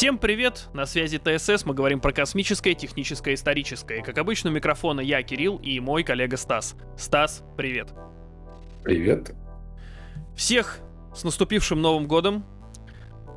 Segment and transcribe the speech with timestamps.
[0.00, 0.70] Всем привет!
[0.72, 4.02] На связи ТСС, мы говорим про космическое, техническое, историческое.
[4.02, 6.74] Как обычно, у микрофона я, Кирилл, и мой коллега Стас.
[6.96, 7.92] Стас, привет!
[8.82, 9.34] Привет!
[10.34, 10.78] Всех
[11.14, 12.46] с наступившим Новым Годом!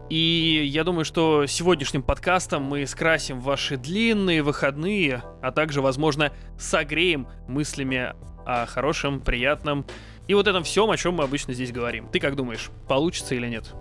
[0.09, 7.27] И я думаю, что сегодняшним подкастом мы скрасим ваши длинные выходные, а также, возможно, согреем
[7.45, 8.13] мыслями
[8.45, 9.85] о хорошем, приятном
[10.29, 12.07] и вот этом всем, о чем мы обычно здесь говорим.
[12.07, 13.73] Ты как думаешь, получится или нет?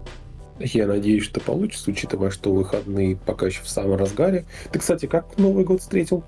[0.59, 4.45] Я надеюсь, что получится, учитывая, что выходные пока еще в самом разгаре.
[4.71, 6.25] Ты, кстати, как Новый год встретил?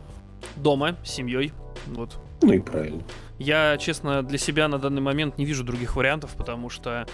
[0.57, 1.53] Дома, с семьей.
[1.87, 2.19] Вот.
[2.43, 3.03] Ну и правильно.
[3.39, 7.07] Я, честно, для себя на данный момент не вижу других вариантов, потому что...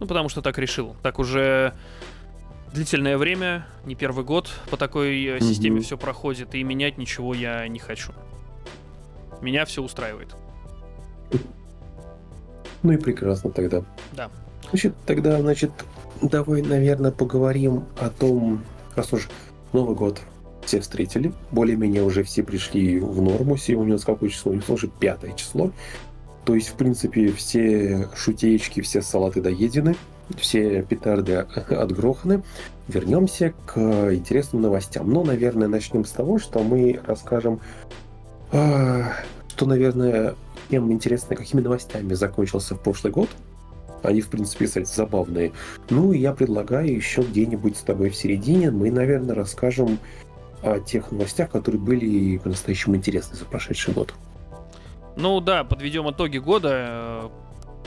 [0.00, 0.96] Ну, потому что так решил.
[1.02, 1.74] Так уже
[2.72, 7.66] длительное время, не первый год по такой mm системе все проходит, и менять ничего я
[7.68, 8.12] не хочу.
[9.40, 10.34] Меня все устраивает.
[12.82, 13.84] Ну и прекрасно тогда.
[14.12, 14.30] Да.
[14.70, 15.70] Значит, тогда, значит,
[16.22, 18.62] давай, наверное, поговорим о том,
[18.94, 19.28] раз уж
[19.72, 20.20] Новый год
[20.64, 23.56] все встретили, более-менее уже все пришли в норму.
[23.56, 24.52] Сегодня у нас какое число?
[24.52, 25.72] У нас уже пятое число.
[26.44, 29.96] То есть, в принципе, все шутеечки, все салаты доедены,
[30.36, 31.34] все петарды
[31.70, 32.42] отгроханы.
[32.88, 33.78] Вернемся к
[34.12, 35.10] интересным новостям.
[35.10, 37.60] Но, наверное, начнем с того, что мы расскажем,
[38.50, 39.12] а,
[39.48, 40.34] что, наверное,
[40.68, 43.28] тем интересно, какими новостями закончился в прошлый год,
[44.02, 45.52] они, в принципе, кстати, забавные.
[45.90, 49.98] Ну, и я предлагаю еще где-нибудь с тобой в середине мы, наверное, расскажем
[50.62, 54.14] о тех новостях, которые были по-настоящему интересны за прошедший год.
[55.16, 57.30] Ну да, подведем итоги года.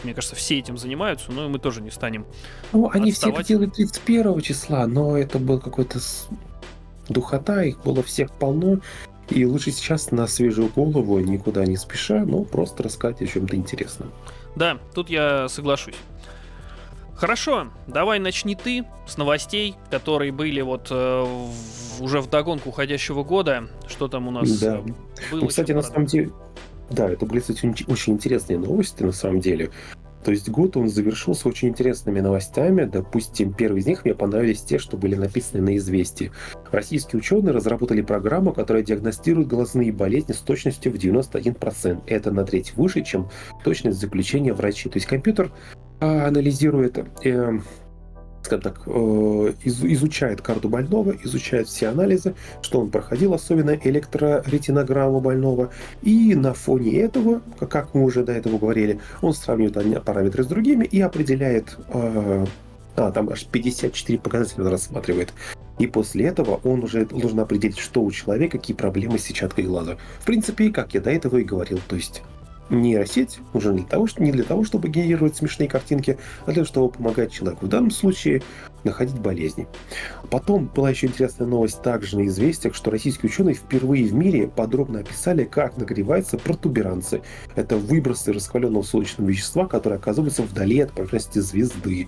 [0.04, 2.26] Мне кажется, все этим занимаются, но мы тоже не станем.
[2.74, 3.36] Ну, они отставать.
[3.36, 6.00] все это делают 31 числа, но это был какой-то
[7.08, 8.80] духота, их было всех полно.
[9.30, 14.12] И лучше сейчас на свежую голову, никуда не спеша, но просто рассказать о чем-то интересном.
[14.56, 15.96] Да, тут я соглашусь.
[17.16, 23.24] Хорошо, давай начни ты с новостей, которые были вот э, в, уже в догонку уходящего
[23.24, 23.70] года.
[23.88, 24.82] Что там у нас да.
[25.32, 25.42] было?
[25.42, 26.32] Ну, кстати, на самом деле,
[26.90, 29.72] да, это были, кстати, очень интересные новости, на самом деле.
[30.26, 32.86] То есть год он завершился очень интересными новостями.
[32.86, 36.32] Допустим, первый из них мне понравились те, что были написаны на «Известии».
[36.72, 42.02] Российские ученые разработали программу, которая диагностирует глазные болезни с точностью в 91%.
[42.08, 43.30] Это на треть выше, чем
[43.64, 44.92] точность заключения врачей.
[44.92, 45.52] То есть компьютер
[46.00, 47.60] а, анализирует э,
[48.46, 55.72] скажем так, э, изучает карту больного, изучает все анализы, что он проходил, особенно электроретинограмму больного.
[56.02, 60.86] И на фоне этого, как мы уже до этого говорили, он сравнивает параметры с другими
[60.86, 62.46] и определяет э,
[62.96, 65.34] а, там аж 54 показателя рассматривает.
[65.78, 69.98] И после этого он уже должен определить, что у человека, какие проблемы с сетчаткой глаза.
[70.20, 72.24] В принципе, как я до этого и говорил, то есть
[72.70, 76.90] нейросеть уже для того, не для того, чтобы генерировать смешные картинки, а для того, чтобы
[76.90, 77.66] помогать человеку.
[77.66, 78.42] В данном случае
[78.84, 79.68] находить болезни.
[80.30, 85.00] Потом была еще интересная новость также на известиях, что российские ученые впервые в мире подробно
[85.00, 87.22] описали, как нагреваются протуберанцы.
[87.56, 92.08] Это выбросы раскаленного солнечного вещества, которые оказываются вдали от поверхности звезды.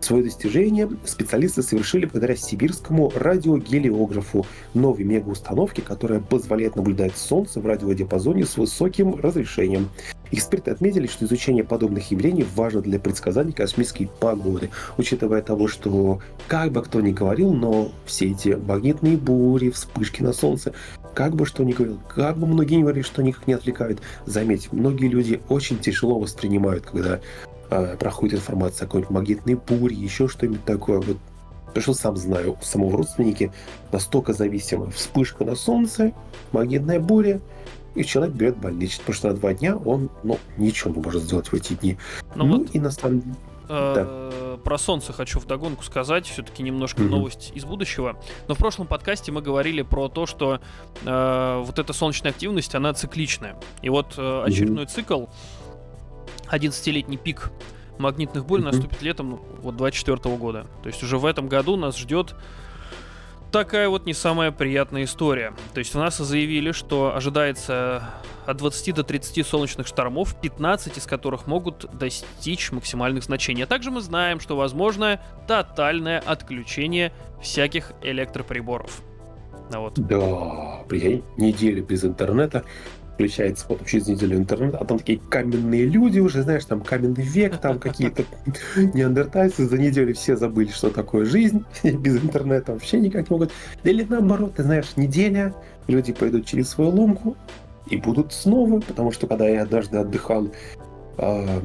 [0.00, 4.46] Свое достижение специалисты совершили благодаря сибирскому радиогелиографу.
[4.74, 9.88] Новой мегаустановки, которая позволяет наблюдать Солнце в радиодиапазоне с высоким разрешением.
[10.32, 16.72] Эксперты отметили, что изучение подобных явлений важно для предсказания космической погоды, учитывая того, что, как
[16.72, 20.72] бы кто ни говорил, но все эти магнитные бури, вспышки на Солнце,
[21.14, 24.68] как бы что ни говорил, как бы многие не говорили, что никак не отвлекают, заметьте,
[24.72, 27.20] многие люди очень тяжело воспринимают, когда
[27.70, 31.00] э, проходит информация о какой-нибудь магнитной буре, еще что-нибудь такое.
[31.00, 31.16] Вот
[31.80, 33.52] что сам знаю, у самого родственники
[33.92, 34.90] настолько зависимы.
[34.90, 36.12] Вспышка на солнце,
[36.52, 37.40] магнитная буря,
[37.94, 41.48] и человек берет больничный, потому что на два дня он ну, ничего не может сделать
[41.48, 41.98] в эти дни.
[42.34, 43.34] Ну, ну вот, и на самом деле...
[43.68, 44.56] Э, да.
[44.62, 47.08] Про солнце хочу вдогонку сказать, все-таки немножко mm-hmm.
[47.08, 48.18] новость из будущего.
[48.48, 50.60] Но в прошлом подкасте мы говорили про то, что
[51.04, 53.56] э, вот эта солнечная активность, она цикличная.
[53.82, 54.88] И вот э, очередной mm-hmm.
[54.88, 55.24] цикл
[56.50, 57.50] 11-летний пик
[57.98, 58.64] магнитных бурь mm-hmm.
[58.64, 60.66] наступит летом ну, вот 24 года.
[60.82, 62.34] То есть уже в этом году нас ждет
[63.52, 65.54] такая вот не самая приятная история.
[65.72, 68.02] То есть у нас заявили, что ожидается
[68.44, 73.64] от 20 до 30 солнечных штормов, 15 из которых могут достичь максимальных значений.
[73.64, 79.00] А также мы знаем, что возможно тотальное отключение всяких электроприборов.
[79.72, 79.94] А вот.
[79.98, 82.64] Да, прикинь, неделю без интернета,
[83.16, 87.56] включается потом через неделю интернет, а там такие каменные люди уже, знаешь, там каменный век,
[87.56, 88.24] там какие-то
[88.76, 93.52] неандертальцы, за неделю все забыли, что такое жизнь, без интернета вообще никак не могут.
[93.84, 95.54] Или наоборот, ты знаешь, неделя,
[95.88, 97.36] люди пойдут через свою ломку
[97.88, 100.50] и будут снова, потому что когда я однажды отдыхал
[101.16, 101.60] э,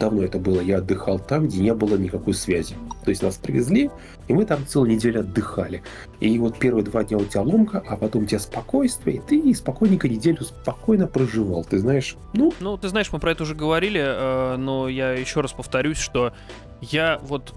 [0.00, 2.74] давно это было, я отдыхал там, где не было никакой связи.
[3.04, 3.90] То есть нас привезли,
[4.26, 5.82] и мы там целую неделю отдыхали.
[6.18, 9.54] И вот первые два дня у тебя ломка, а потом у тебя спокойствие, и ты
[9.54, 11.64] спокойненько неделю спокойно проживал.
[11.64, 12.52] Ты знаешь, ну...
[12.58, 16.32] Ну, ты знаешь, мы про это уже говорили, э, но я еще раз повторюсь, что
[16.80, 17.54] я вот...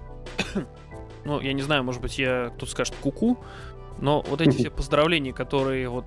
[1.24, 2.52] ну, я не знаю, может быть, я...
[2.58, 3.38] Тут скажет куку,
[4.00, 6.06] но вот эти все поздравления, которые вот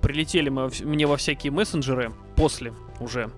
[0.00, 3.30] прилетели мне во всякие мессенджеры после уже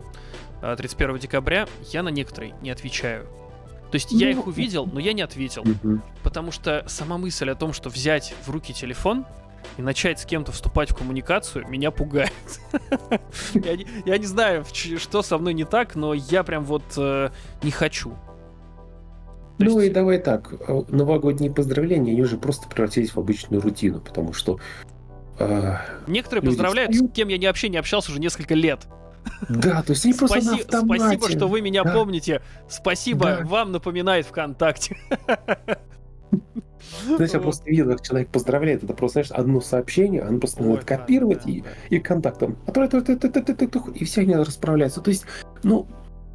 [0.61, 3.27] 31 э, декабря, я на некоторые не отвечаю.
[3.91, 5.65] То есть я их ну, увидел, но я не ответил.
[6.23, 9.25] Потому что сама мысль о том, что взять в руки телефон
[9.77, 12.33] и начать с кем-то вступать в коммуникацию, меня пугает.
[13.55, 14.65] я, не, я не знаю,
[14.99, 17.31] что со мной не так, но я прям вот э,
[17.63, 18.11] не хочу.
[19.59, 19.91] То ну есть...
[19.91, 24.61] и давай так, э, новогодние поздравления, они уже просто превратились в обычную рутину, потому что...
[25.39, 25.77] Э,
[26.07, 27.13] Некоторые поздравляют, встают...
[27.13, 28.87] с кем я не вообще не общался уже несколько лет.
[29.49, 31.05] Да, то есть они просто на автомате.
[31.05, 32.43] Спасибо, что вы меня помните.
[32.69, 34.97] Спасибо, вам напоминает ВКонтакте.
[37.07, 40.85] Знаешь, я просто видел, как человек поздравляет, это просто, знаешь, одно сообщение, оно просто надо
[40.85, 42.57] копировать и, и контактом.
[43.95, 45.01] И все они расправляются.
[45.01, 45.25] То есть,
[45.63, 45.87] ну,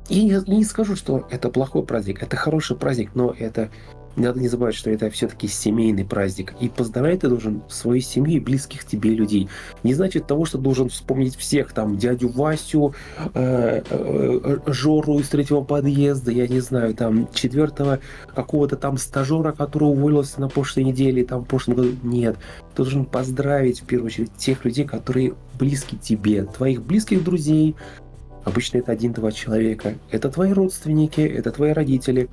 [0.09, 3.69] я не скажу, что это плохой праздник, это хороший праздник, но это
[4.15, 6.54] надо не забывать, что это все-таки семейный праздник.
[6.60, 9.50] И поздравлять ты должен свою семью и близких тебе людей.
[9.83, 12.94] Не значит того, что должен вспомнить всех, там, дядю Васю,
[13.33, 18.00] э, э, Жору из третьего подъезда, я не знаю, там, четвертого
[18.36, 21.89] какого-то там стажера, который уволился на прошлой неделе, там, в прошлом году.
[22.04, 22.38] Нет.
[22.75, 27.75] Ты должен поздравить, в первую очередь, тех людей, которые близки тебе, твоих близких друзей,
[28.44, 29.95] Обычно это один-два человека.
[30.12, 32.30] Это твои родственники, это твои родители,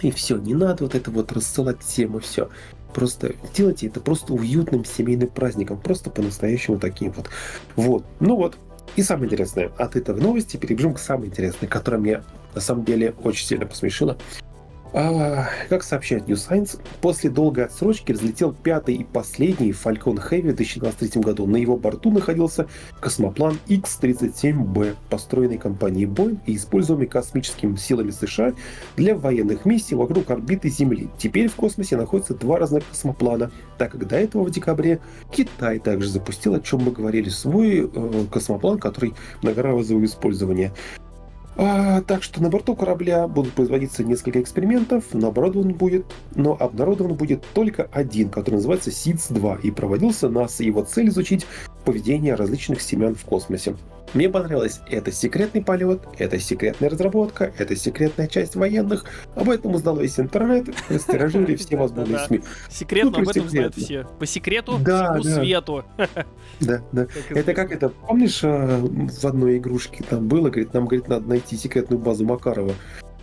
[0.00, 2.48] и все, не надо вот это вот рассылать всем и все.
[2.92, 7.28] Просто делайте это просто уютным семейным праздником, просто по-настоящему таким вот.
[7.76, 8.56] Вот, ну вот.
[8.96, 12.24] И самое интересное, от этой новости перебежим к самой интересной, которая меня
[12.54, 14.16] на самом деле очень сильно посмешила.
[14.96, 20.54] А, как сообщает New Science, после долгой отсрочки разлетел пятый и последний Falcon Heavy в
[20.54, 21.46] 2023 году.
[21.46, 22.68] На его борту находился
[23.00, 28.52] космоплан X-37B, построенный компанией Boeing и используемый космическими силами США
[28.96, 31.08] для военных миссий вокруг орбиты Земли.
[31.18, 35.00] Теперь в космосе находятся два разных космоплана, так как до этого в декабре
[35.32, 40.72] Китай также запустил, о чем мы говорили, свой э, космоплан, который многоразового использования.
[41.56, 47.14] А, так что на борту корабля будут производиться несколько экспериментов, но оборудован будет, но обнародован
[47.14, 50.64] будет только один, который называется SIDS-2 и проводился НАСА.
[50.64, 51.46] Его цель изучить
[51.84, 53.76] поведение различных семян в космосе.
[54.14, 59.04] Мне понравилось, это секретный полет, это секретная разработка, это секретная часть военных.
[59.34, 62.40] Об этом узнал весь интернет, растиражили все возможные СМИ.
[62.70, 64.06] Секретно об этом знают все.
[64.20, 65.84] По секрету, всему свету.
[66.60, 67.06] Да, да.
[67.30, 71.56] Это как это, помнишь, а, в одной игрушке там было, говорит, нам, говорит, надо найти
[71.56, 72.74] секретную базу Макарова.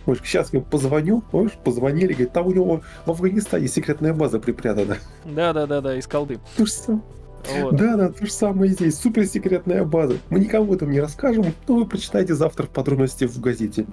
[0.04, 4.98] Может, сейчас я позвоню, можешь, позвонили, говорит, там у него в Афганистане секретная база припрятана.
[5.24, 6.38] Да-да-да-да, из колды.
[6.56, 7.02] То же самое.
[7.60, 7.76] Вот.
[7.76, 8.98] Да, да, то же самое здесь.
[8.98, 10.18] Суперсекретная база.
[10.30, 13.86] Мы никому этом не расскажем, но вы прочитаете завтра в подробности в газете.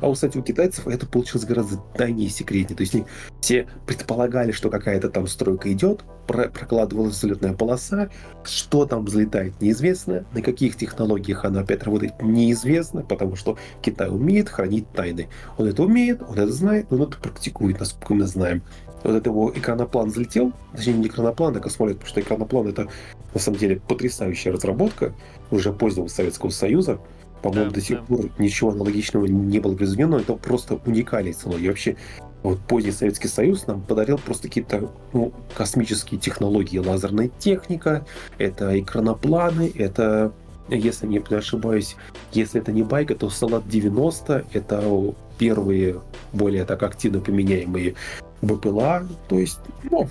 [0.00, 2.76] А, у, кстати, у китайцев это получилось гораздо тайнее и секретнее.
[2.76, 2.94] То есть
[3.40, 8.10] все предполагали, что какая-то там стройка идет, прокладывалась взлетная полоса,
[8.44, 14.48] что там взлетает, неизвестно, на каких технологиях она опять работает, неизвестно, потому что Китай умеет
[14.48, 15.28] хранить тайны.
[15.58, 18.62] Он это умеет, он это знает, он это практикует, насколько мы знаем
[19.04, 22.83] вот это его экраноплан взлетел, точнее не экраноплан, а космолет, потому что экраноплан это
[23.32, 25.12] на самом деле потрясающая разработка
[25.50, 26.98] уже позднего Советского Союза.
[27.42, 28.04] По-моему, да, до сих да.
[28.04, 31.68] пор ничего аналогичного не было произведено, это просто уникальная технология.
[31.68, 31.96] Вообще,
[32.42, 38.06] вот поздний Советский Союз нам подарил просто какие-то ну, космические технологии, лазерная техника,
[38.38, 40.32] это экранопланы, это
[40.68, 41.96] если не ошибаюсь,
[42.32, 46.00] если это не байка, то Салат 90 это первые
[46.32, 47.94] более так активно применяемые
[48.40, 49.06] БПЛА.
[49.28, 49.58] То есть,
[49.90, 50.08] ну,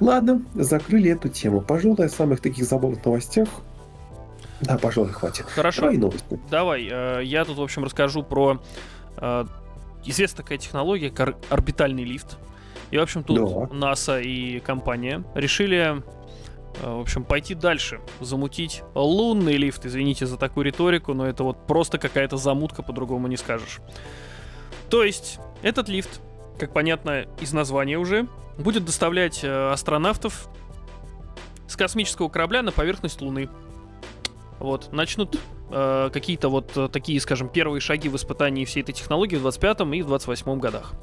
[0.00, 1.60] ладно, закрыли эту тему.
[1.60, 3.48] Пожалуй, о самых таких забавных новостях
[4.60, 5.46] да, пожалуй, хватит.
[5.46, 5.82] Хорошо.
[5.82, 6.40] Давай новости.
[6.50, 6.88] Давай.
[6.90, 8.60] Э, я тут, в общем, расскажу про
[9.16, 9.44] э,
[10.04, 11.12] известная такая технология,
[11.48, 12.38] орбитальный лифт.
[12.90, 13.74] И, в общем, тут да.
[13.74, 16.02] НАСА и компания решили,
[16.82, 19.86] э, в общем, пойти дальше, замутить лунный лифт.
[19.86, 23.78] Извините за такую риторику, но это вот просто какая-то замутка, по-другому не скажешь.
[24.90, 26.20] То есть, этот лифт
[26.58, 28.26] как понятно из названия уже,
[28.58, 30.48] будет доставлять э, астронавтов
[31.66, 33.48] с космического корабля на поверхность Луны.
[34.58, 35.38] Вот, начнут
[35.70, 39.80] э, какие-то вот э, такие, скажем, первые шаги в испытании всей этой технологии в 25
[39.94, 40.94] и в 28 годах.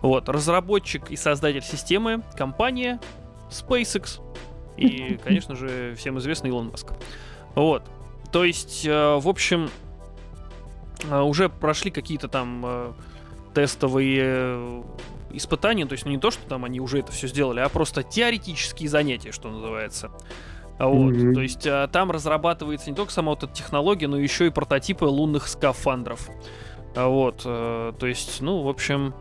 [0.00, 3.00] Вот, разработчик и создатель системы, компания
[3.50, 4.20] SpaceX
[4.76, 6.92] и, конечно же, всем известный Илон Маск.
[7.54, 7.82] Вот,
[8.30, 9.70] то есть, э, в общем,
[11.08, 12.92] э, уже прошли какие-то там э,
[13.54, 14.82] тестовые э,
[15.32, 18.02] испытания, то есть ну, не то, что там они уже это все сделали, а просто
[18.02, 20.10] теоретические занятия, что называется.
[20.78, 21.34] Вот, mm-hmm.
[21.34, 25.04] то есть а, там разрабатывается не только сама вот эта технология, но еще и прототипы
[25.04, 26.28] лунных скафандров.
[26.96, 29.14] А, вот, а, то есть, ну, в общем,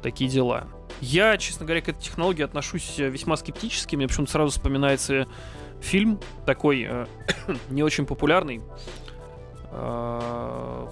[0.00, 0.68] такие дела.
[1.00, 3.96] Я, честно говоря, к этой технологии отношусь весьма скептически.
[3.96, 5.26] Мне почему-то сразу вспоминается
[5.80, 7.06] фильм такой э,
[7.70, 8.60] не очень популярный.
[9.72, 10.88] Э,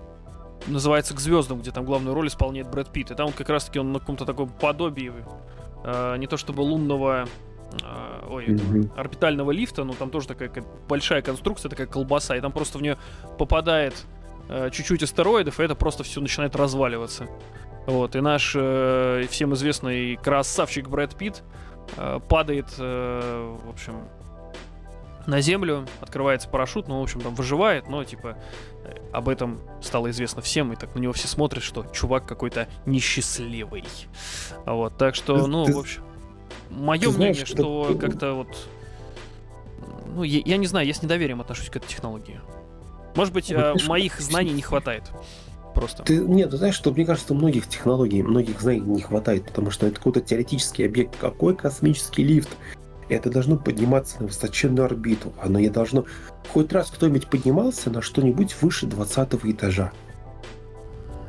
[0.67, 3.11] называется «К звездам», где там главную роль исполняет Брэд Питт.
[3.11, 5.13] И там как раз-таки он на каком-то таком подобии
[5.85, 7.27] э, не то чтобы лунного
[7.83, 8.99] э, ой, mm-hmm.
[8.99, 10.51] орбитального лифта, но там тоже такая
[10.89, 12.99] большая конструкция, такая колбаса, и там просто в нее
[13.39, 13.95] попадает
[14.49, 17.29] э, чуть-чуть астероидов, и это просто все начинает разваливаться.
[17.87, 21.43] Вот, и наш э, всем известный красавчик Брэд Питт
[21.97, 23.95] э, падает, э, в общем,
[25.27, 28.37] на землю, открывается парашют, ну, в общем, там выживает, но, типа,
[29.13, 33.85] об этом стало известно всем, и так на него все смотрят, что чувак какой-то несчастливый.
[34.67, 36.03] Вот, так что, ну, в общем,
[36.71, 37.99] мое мнение, знаешь, что это...
[37.99, 38.69] как-то вот,
[40.15, 42.41] ну, я, я не знаю, я с недоверием отношусь к этой технологии.
[43.15, 45.11] Может быть, вот, э, моих знаний не хватает.
[45.75, 46.03] Просто.
[46.03, 49.87] Ты, нет, ты знаешь, что мне кажется, многих технологий, многих знаний не хватает, потому что
[49.87, 51.17] это какой-то теоретический объект.
[51.21, 52.49] Какой космический лифт?
[53.09, 55.33] Это должно подниматься на высоченную орбиту.
[55.41, 56.05] Оно не должно...
[56.53, 59.93] Хоть раз кто-нибудь поднимался на что-нибудь выше 20 этажа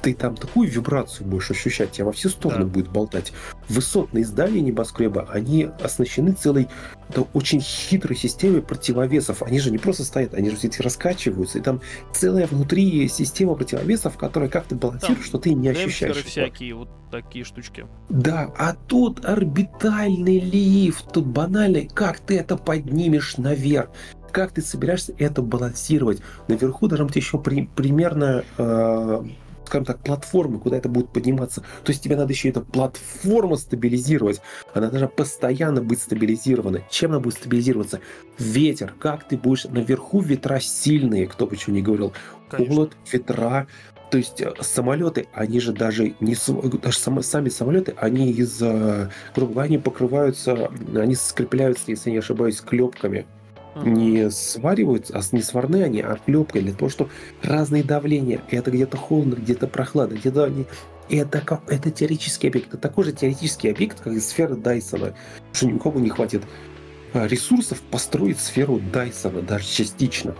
[0.02, 2.70] ты там такую вибрацию будешь ощущать, тебя во все стороны да.
[2.70, 3.34] будет болтать.
[3.68, 6.68] Высотные здания небоскреба, они оснащены целой
[7.10, 9.42] да, очень хитрой системой противовесов.
[9.44, 11.58] Они же не просто стоят, они же эти раскачиваются.
[11.58, 11.82] И там
[12.14, 16.24] целая внутри система противовесов, которая как-то балансирует, что ты не ощущаешь.
[16.24, 17.88] всякие вот такие штучки.
[18.10, 21.90] Да, а тут орбитальный лифт, тут банальный.
[21.94, 23.90] Как ты это поднимешь наверх?
[24.32, 26.22] Как ты собираешься это балансировать?
[26.48, 29.24] Наверху должна быть еще при, примерно э,
[29.70, 31.62] скажем так, платформы, куда это будет подниматься.
[31.84, 34.42] То есть тебе надо еще эту платформу стабилизировать.
[34.74, 36.82] Она должна постоянно быть стабилизирована.
[36.90, 38.00] Чем она будет стабилизироваться?
[38.40, 38.96] Ветер.
[39.00, 39.66] Как ты будешь...
[39.66, 42.14] Наверху ветра сильные, кто бы что ни говорил.
[42.50, 42.74] Конечно.
[42.74, 43.68] Холод, ветра,
[44.10, 46.36] то есть э, самолеты, они же даже не
[46.82, 52.20] даже сами самолеты, они из, э, грубо говоря, они покрываются, они скрепляются, если я не
[52.20, 53.28] ошибаюсь, клепками
[53.76, 57.10] не свариваются, а не сварные они, а клепкой для того, что
[57.44, 58.42] разные давления.
[58.50, 60.66] Это где-то холодно, где-то прохладно, где-то они
[61.10, 62.68] это, как, это теоретический объект.
[62.70, 65.16] Это такой же теоретический объект, как и сфера Дайсона.
[65.54, 66.44] Что никому не хватит
[67.14, 70.36] а, ресурсов построить сферу Дайсона, даже частично.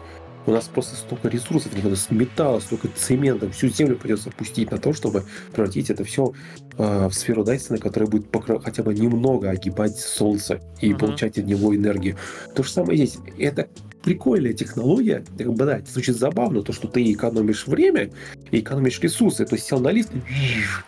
[0.50, 4.80] У нас просто столько ресурсов, не с металла, столько цемента, всю землю придется опустить на
[4.80, 6.34] то, чтобы превратить это все
[6.76, 8.60] э, в сферу Дайсона, которая будет покры...
[8.60, 10.98] хотя бы немного огибать Солнце и uh-huh.
[10.98, 12.18] получать от него энергию.
[12.56, 13.20] То же самое здесь.
[13.38, 13.68] Это
[14.02, 15.24] прикольная технология.
[15.38, 18.10] Как бы, да, это звучит забавно, то, что ты экономишь время
[18.50, 19.46] и экономишь ресурсы.
[19.46, 20.10] То есть сел на лифт,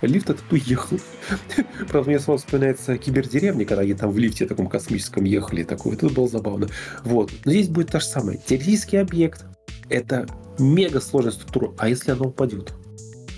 [0.01, 1.00] лифт этот уехал.
[1.88, 5.62] Правда, мне сразу вспоминается кибердеревня, когда они там в лифте таком космическом ехали.
[5.62, 6.68] Такое, это было забавно.
[7.03, 7.32] Вот.
[7.46, 8.39] Но здесь будет то же самое.
[8.44, 9.46] Теоретический объект.
[9.90, 10.28] Это
[10.60, 11.74] мега сложная структура.
[11.78, 12.74] А если она упадет?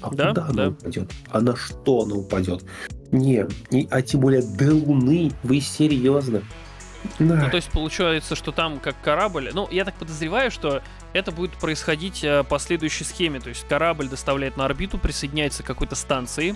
[0.02, 1.12] А да, куда она упадет?
[1.30, 2.64] А на что она упадет?
[3.12, 5.32] Не, не, а тем более до Луны.
[5.44, 6.42] Вы серьезно?
[7.20, 7.36] Да.
[7.36, 9.52] Ну, то есть получается, что там как корабль.
[9.54, 10.82] Ну, я так подозреваю, что
[11.14, 13.40] это будет происходить э, по следующей схеме.
[13.40, 16.56] То есть корабль доставляет на орбиту, присоединяется к какой-то станции.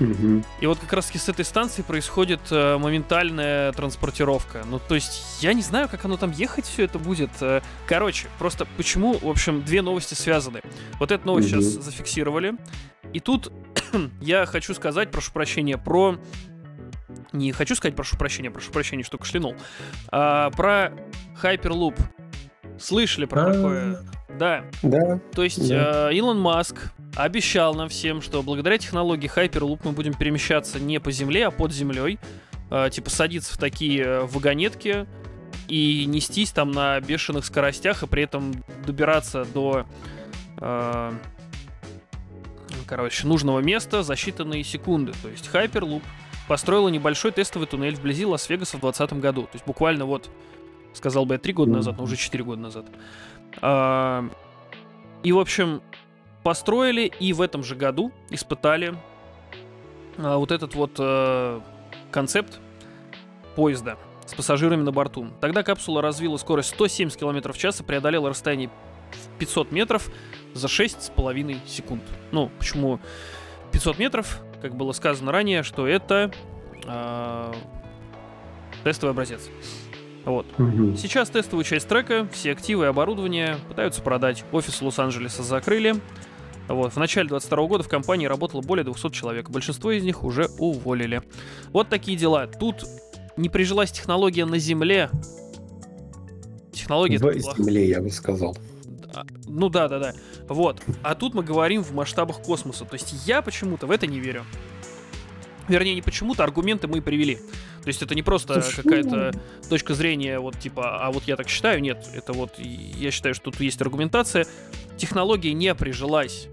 [0.00, 0.42] Угу.
[0.60, 4.64] И вот как раз таки с этой станции происходит э, моментальная транспортировка.
[4.68, 7.30] Ну, то есть, я не знаю, как оно там ехать все это будет.
[7.40, 10.62] Э, короче, просто почему, в общем, две новости связаны.
[10.98, 11.62] Вот эту новость угу.
[11.62, 12.54] сейчас зафиксировали.
[13.12, 13.52] И тут
[14.20, 16.18] я хочу сказать, прошу прощения, про
[17.32, 19.54] не хочу сказать, прошу прощения, прошу прощения, что кашлянул,
[20.08, 20.92] а, про
[21.42, 21.98] Hyperloop.
[22.78, 23.98] Слышали про такое?
[24.38, 24.64] Да.
[24.82, 25.20] Да.
[25.34, 26.10] То есть да.
[26.10, 31.10] Э, Илон Маск обещал нам всем, что благодаря технологии Hyperloop мы будем перемещаться не по
[31.10, 32.18] земле, а под землей.
[32.70, 35.06] Э, типа садиться в такие э, вагонетки
[35.68, 38.52] и нестись там на бешеных скоростях, и при этом
[38.86, 39.86] добираться до
[40.58, 41.12] э,
[42.86, 45.12] короче, нужного места за считанные секунды.
[45.22, 46.02] То есть Hyperloop
[46.48, 49.42] построила небольшой тестовый туннель вблизи Лас-Вегаса в 2020 году.
[49.42, 50.30] То есть буквально вот,
[50.96, 52.86] сказал бы я три года назад, но уже четыре года назад.
[53.60, 54.28] А,
[55.22, 55.82] и, в общем,
[56.42, 58.94] построили и в этом же году испытали
[60.18, 61.62] а, вот этот вот а,
[62.10, 62.58] концепт
[63.54, 65.28] поезда с пассажирами на борту.
[65.40, 68.70] Тогда капсула развила скорость 170 км в час и преодолела расстояние
[69.12, 70.10] в 500 метров
[70.54, 72.02] за 6,5 секунд.
[72.32, 72.98] Ну, почему
[73.72, 74.40] 500 метров?
[74.60, 76.32] как было сказано ранее, что это
[76.84, 77.52] э,
[78.84, 79.48] тестовый образец.
[80.26, 80.44] Вот.
[80.58, 80.96] Угу.
[80.96, 84.44] Сейчас тестовую часть трека, все активы и оборудование пытаются продать.
[84.52, 85.94] Офис Лос-Анджелеса закрыли.
[86.68, 86.92] Вот.
[86.92, 89.48] В начале 22 года в компании работало более 200 человек.
[89.48, 91.22] Большинство из них уже уволили.
[91.72, 92.48] Вот такие дела.
[92.48, 92.84] Тут
[93.36, 95.10] не прижилась технология на Земле.
[96.72, 97.18] Технология...
[97.18, 98.56] В Земле, я бы сказал.
[99.46, 100.14] Ну да, да, да.
[100.48, 100.82] Вот.
[101.04, 102.84] А тут мы говорим в масштабах космоса.
[102.84, 104.44] То есть я почему-то в это не верю.
[105.68, 107.36] Вернее, не почему-то, аргументы мы привели.
[107.82, 109.32] То есть это не просто какая-то
[109.68, 111.80] точка зрения, вот типа, а вот я так считаю.
[111.80, 114.46] Нет, это вот я считаю, что тут есть аргументация.
[114.96, 116.48] Технология не прижилась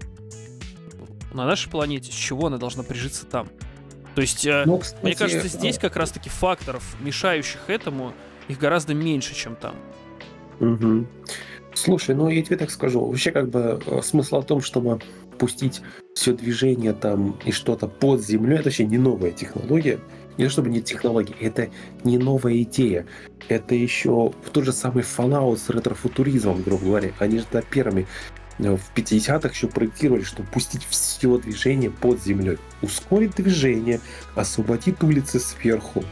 [1.32, 2.12] на нашей планете.
[2.12, 3.48] С чего она должна прижиться там?
[4.14, 8.12] То есть, э, ну, кстати, мне кажется, здесь как раз-таки факторов, мешающих этому,
[8.46, 9.74] их гораздо меньше, чем там.
[10.60, 11.06] Угу.
[11.74, 15.00] Слушай, ну я тебе так скажу, вообще как бы э, смысл в том, чтобы
[15.38, 15.82] пустить
[16.14, 19.98] все движение там и что-то под землей, это вообще не новая технология.
[20.36, 21.68] Не чтобы не технология, это
[22.02, 23.06] не новая идея.
[23.48, 27.12] Это еще тот же самый Fallout с ретрофутуризмом, грубо говоря.
[27.20, 28.06] Они же первыми
[28.58, 32.58] э, в 50-х еще проектировали, чтобы пустить все движение под землей.
[32.82, 34.00] Ускорить движение,
[34.34, 36.04] освободить улицы сверху,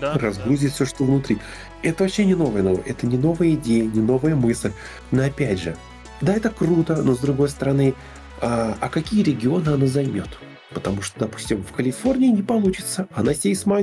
[0.00, 0.74] да, разгрузить да.
[0.74, 1.38] все, что внутри.
[1.82, 2.82] Это вообще не новое новое.
[2.84, 4.72] Это не новая идея, не новая мысль.
[5.10, 5.76] Но опять же,
[6.20, 7.94] да, это круто, но с другой стороны,
[8.40, 10.28] а, а какие регионы она займет?
[10.74, 13.08] Потому что, допустим, в Калифорнии не получится.
[13.14, 13.82] Она сейсмо,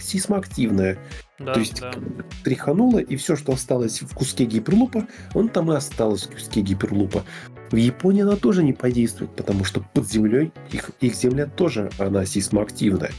[0.00, 0.98] сейсмоактивная.
[1.38, 1.92] Да, То есть да.
[2.44, 7.24] тряханула, и все, что осталось в куске гиперлупа, он там и осталось в куске гиперлупа.
[7.72, 12.24] В Японии она тоже не подействует, потому что под землей их, их земля тоже она
[12.24, 13.10] сейсмоактивная.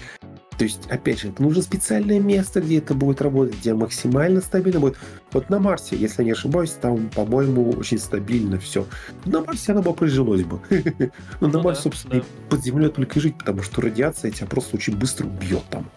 [0.57, 4.79] То есть, опять же, это нужно специальное место, где это будет работать, где максимально стабильно
[4.79, 4.97] будет.
[5.31, 8.85] Вот на Марсе, если я не ошибаюсь, там, по-моему, очень стабильно все.
[9.25, 10.59] На Марсе оно бы прижилось бы.
[11.41, 14.95] Но на ну Марсе, собственно, под землей только жить, потому что радиация тебя просто очень
[14.97, 15.89] быстро убьет там.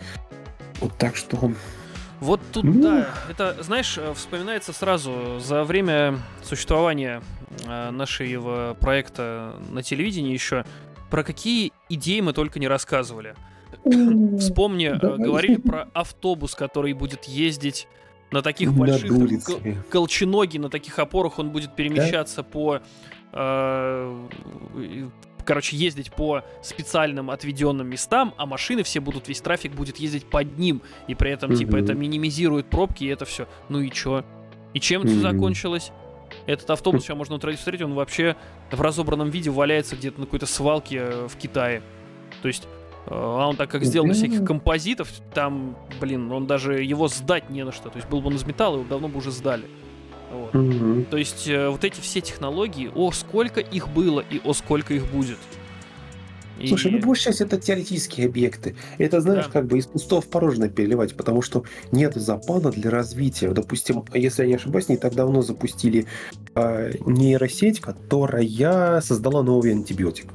[0.80, 1.52] Вот так что...
[2.20, 2.82] Вот тут, ну...
[2.82, 7.22] да, это, знаешь, э, вспоминается сразу за время существования
[7.64, 10.64] э, нашего проекта на телевидении еще,
[11.10, 13.36] про какие идеи мы только не рассказывали.
[14.38, 17.88] Вспомни, э, говорили про автобус, который будет ездить
[18.30, 19.12] на таких больших
[19.90, 22.80] колченоги, на таких опорах он будет перемещаться по
[23.32, 24.28] э,
[25.49, 30.58] короче, ездить по специальным отведенным местам, а машины все будут, весь трафик будет ездить под
[30.58, 33.49] ним, и при этом, типа, это минимизирует пробки, и это все.
[33.71, 34.26] Ну и чё?
[34.75, 35.90] И чем все закончилось?
[36.47, 38.36] Этот автобус сейчас можно встретить, он вообще
[38.71, 41.82] в разобранном виде валяется где-то на какой-то свалке э, в Китае.
[42.43, 42.69] То есть
[43.06, 47.65] а он так как сделан из всяких композитов, там, блин, он даже его сдать не
[47.65, 47.89] на что.
[47.89, 49.65] То есть был бы он из металла, его давно бы уже сдали.
[50.30, 50.54] Вот.
[50.54, 51.06] Угу.
[51.11, 55.11] То есть э, вот эти все технологии, о, сколько их было и о, сколько их
[55.11, 55.39] будет.
[56.58, 56.67] И...
[56.67, 58.75] Слушай, ну большая часть это теоретические объекты.
[58.99, 59.52] Это, знаешь, да.
[59.52, 63.52] как бы из пустого в порожное переливать, потому что нет запала для развития.
[63.52, 66.06] Допустим, если я не ошибаюсь, не так давно запустили
[66.54, 70.26] э, нейросеть, которая создала новый антибиотик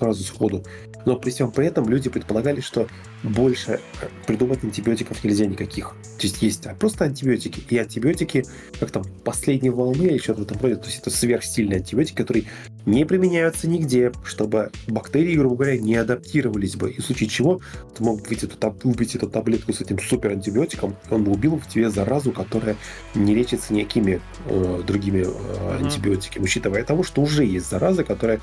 [0.00, 0.64] сразу сходу.
[1.06, 2.88] Но при всем при этом люди предполагали, что
[3.22, 5.94] больше э, придумать антибиотиков нельзя никаких.
[6.18, 7.62] То есть есть а просто антибиотики.
[7.68, 8.44] И антибиотики,
[8.78, 10.76] как там, последней волны или что-то в этом роде.
[10.76, 12.46] То есть это сверхсильные антибиотики, которые
[12.86, 16.90] не применяются нигде, чтобы бактерии, грубо говоря, не адаптировались бы.
[16.90, 17.60] И в случае чего
[17.96, 21.68] ты мог выпить эту, выпить эту таблетку с этим супер антибиотиком, он бы убил в
[21.68, 22.76] тебе заразу, которая
[23.14, 28.40] не лечится никакими э, другими э, антибиотиками, учитывая того, что уже есть зараза, которая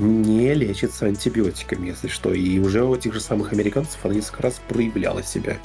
[0.00, 2.32] не лечится антибиотиками, если что.
[2.32, 5.58] И уже у этих же самых американцев она несколько раз проявляла себя.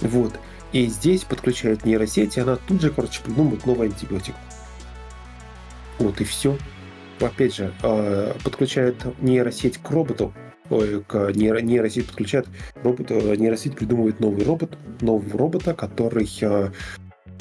[0.00, 0.38] Вот.
[0.72, 4.34] И здесь подключают нейросеть, и она тут же, короче, придумывает новый антибиотик.
[5.98, 6.58] Вот и все.
[7.20, 10.34] Опять же, а, подключают нейросеть к роботу,
[10.68, 12.46] ой, к нейро, нейросеть подключает
[12.82, 16.72] робот, нейросеть придумывает новый робот, нового робота, который а,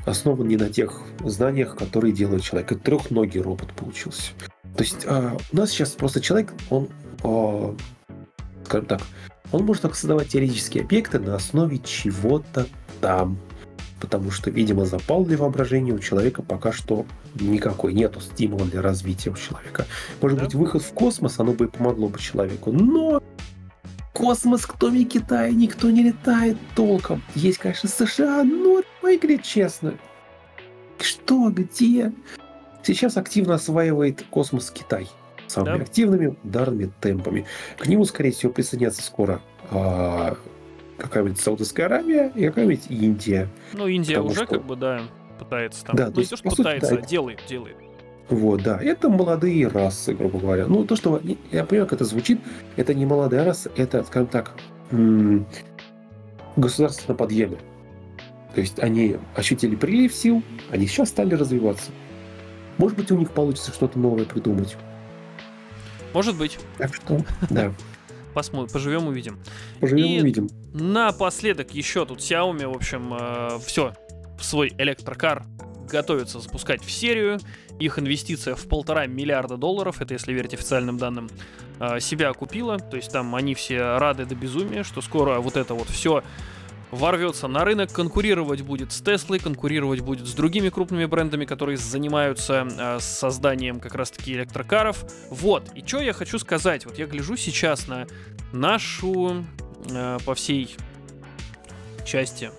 [0.05, 2.71] основан не на тех знаниях, которые делает человек.
[2.71, 4.31] Это трехногий робот получился.
[4.75, 6.89] То есть а, у нас сейчас просто человек, он,
[7.23, 7.75] а,
[8.65, 9.01] скажем так,
[9.51, 12.67] он может только создавать теоретические объекты на основе чего-то
[12.99, 13.37] там.
[14.01, 17.93] Потому что, видимо, запал для воображения у человека пока что никакой.
[17.93, 19.85] Нету стимула для развития у человека.
[20.21, 20.45] Может да?
[20.45, 22.71] быть, выход в космос, оно бы и помогло бы человеку.
[22.73, 23.23] Но
[24.13, 27.23] космос, кроме Китая, никто не летает толком.
[27.35, 29.93] Есть, конечно, США, но, говорит честно,
[30.99, 32.11] что, где?
[32.85, 35.07] Сейчас активно осваивает космос Китай
[35.47, 35.83] самыми да.
[35.83, 37.45] активными ударными темпами.
[37.77, 40.37] К нему, скорее всего, присоединятся скоро а,
[40.97, 43.47] какая-нибудь Саудовская Аравия и какая-нибудь Индия.
[43.73, 44.45] Ну, Индия уже что...
[44.47, 45.01] как бы, да,
[45.39, 45.95] пытается там.
[45.95, 47.75] Да, ну, не то, что пытается, сути, да, а делает, делает.
[48.29, 48.79] Вот, да.
[48.81, 50.67] Это молодые расы, грубо говоря.
[50.67, 51.21] Ну, то, что
[51.51, 52.39] я понимаю, как это звучит,
[52.75, 54.53] это не молодая раса, это, скажем так,
[56.55, 57.57] государство на подъеме.
[58.55, 61.91] То есть они ощутили прилив сил, они сейчас стали развиваться.
[62.77, 64.75] Может быть, у них получится что-то новое придумать.
[66.13, 66.59] Может быть.
[66.77, 67.73] Так что, да.
[68.33, 69.39] Посмотрим, поживем, увидим.
[69.79, 70.49] Поживем, И увидим.
[70.73, 73.93] Напоследок еще тут Xiaomi, в общем, э, все,
[74.41, 75.45] свой электрокар
[75.89, 77.39] готовится запускать в серию.
[77.79, 81.29] Их инвестиция в полтора миллиарда долларов, это если верить официальным данным,
[81.79, 82.77] э, себя окупила.
[82.79, 86.23] То есть там они все рады до безумия, что скоро вот это вот все
[86.95, 92.67] ворвется на рынок, конкурировать будет с Теслой, конкурировать будет с другими крупными брендами, которые занимаются
[92.67, 95.05] э, созданием как раз-таки электрокаров.
[95.29, 98.07] Вот, и что я хочу сказать, вот я гляжу сейчас на
[98.53, 99.45] нашу
[99.89, 100.75] э, по всей
[102.05, 102.51] части,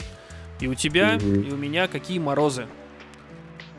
[0.60, 1.48] и у тебя, mm-hmm.
[1.48, 2.66] и у меня какие морозы.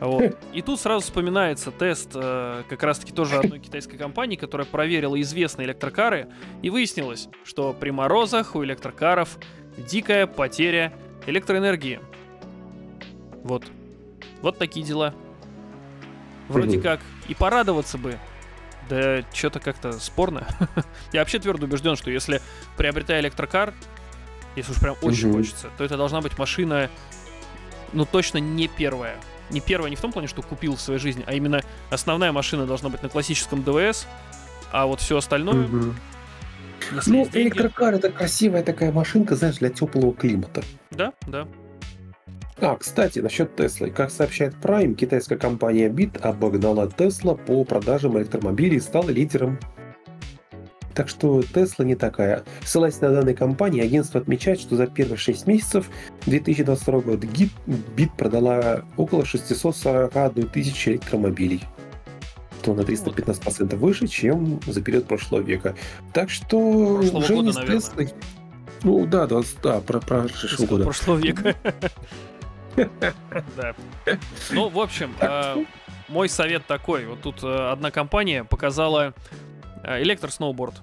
[0.00, 0.36] Вот.
[0.52, 5.66] И тут сразу вспоминается тест э, как раз-таки тоже одной китайской компании, которая проверила известные
[5.66, 6.28] электрокары,
[6.62, 9.38] и выяснилось, что при морозах у электрокаров
[9.78, 10.92] дикая потеря
[11.26, 12.00] электроэнергии.
[13.42, 13.64] Вот.
[14.42, 15.14] Вот такие дела.
[16.48, 18.18] Вроде как и порадоваться бы.
[18.88, 20.46] Да что-то как-то спорно.
[21.12, 22.40] Я вообще твердо убежден, что если
[22.76, 23.74] приобретая электрокар,
[24.56, 26.90] если уж прям очень хочется, то это должна быть машина,
[27.92, 29.16] ну точно не первая.
[29.50, 32.66] Не первая не в том плане, что купил в своей жизни, а именно основная машина
[32.66, 34.06] должна быть на классическом ДВС,
[34.72, 35.68] а вот все остальное
[36.92, 40.62] если ну, электрокар это красивая такая машинка, знаешь, для теплого климата.
[40.90, 41.46] Да, да.
[42.60, 43.90] А, кстати, насчет Теслы.
[43.90, 49.58] Как сообщает Prime, китайская компания BIT обогнала Тесла по продажам электромобилей и стала лидером.
[50.94, 52.42] Так что Тесла не такая.
[52.64, 55.88] Ссылаясь на данные компании, агентство отмечает, что за первые 6 месяцев
[56.26, 61.62] 2022 года BIT продала около 641 тысячи электромобилей
[62.68, 65.74] что на 315% выше, чем за период прошлого века.
[66.12, 68.12] Так что прошлого уже года, наверное.
[68.82, 70.84] Ну да, да, да, про, про прошлого года.
[70.84, 71.54] Прошлого века.
[73.56, 73.74] Да.
[74.52, 75.64] Ну, в общем, э,
[76.06, 77.06] мой совет такой.
[77.06, 79.14] Вот тут э, одна компания показала
[79.82, 80.80] э, электросноуборд.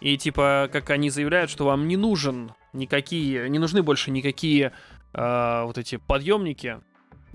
[0.00, 4.70] И типа, как они заявляют, что вам не нужен никакие, не нужны больше никакие
[5.12, 6.78] вот эти подъемники,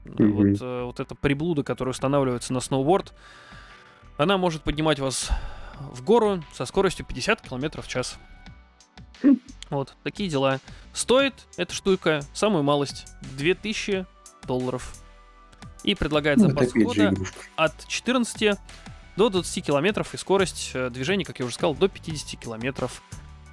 [0.06, 0.32] Mm-hmm.
[0.32, 3.14] Вот, э, вот эта приблуда, которая устанавливается на сноуборд,
[4.18, 5.30] она может поднимать вас
[5.80, 8.18] в гору со скоростью 50 км в час.
[9.70, 10.60] Вот, такие дела.
[10.92, 14.06] Стоит эта штука, самую малость, 2000
[14.46, 14.94] долларов.
[15.86, 17.14] И предлагает ну, запас хода
[17.56, 18.60] от 14
[19.16, 23.02] до 20 километров и скорость э, движения, как я уже сказал, до 50 километров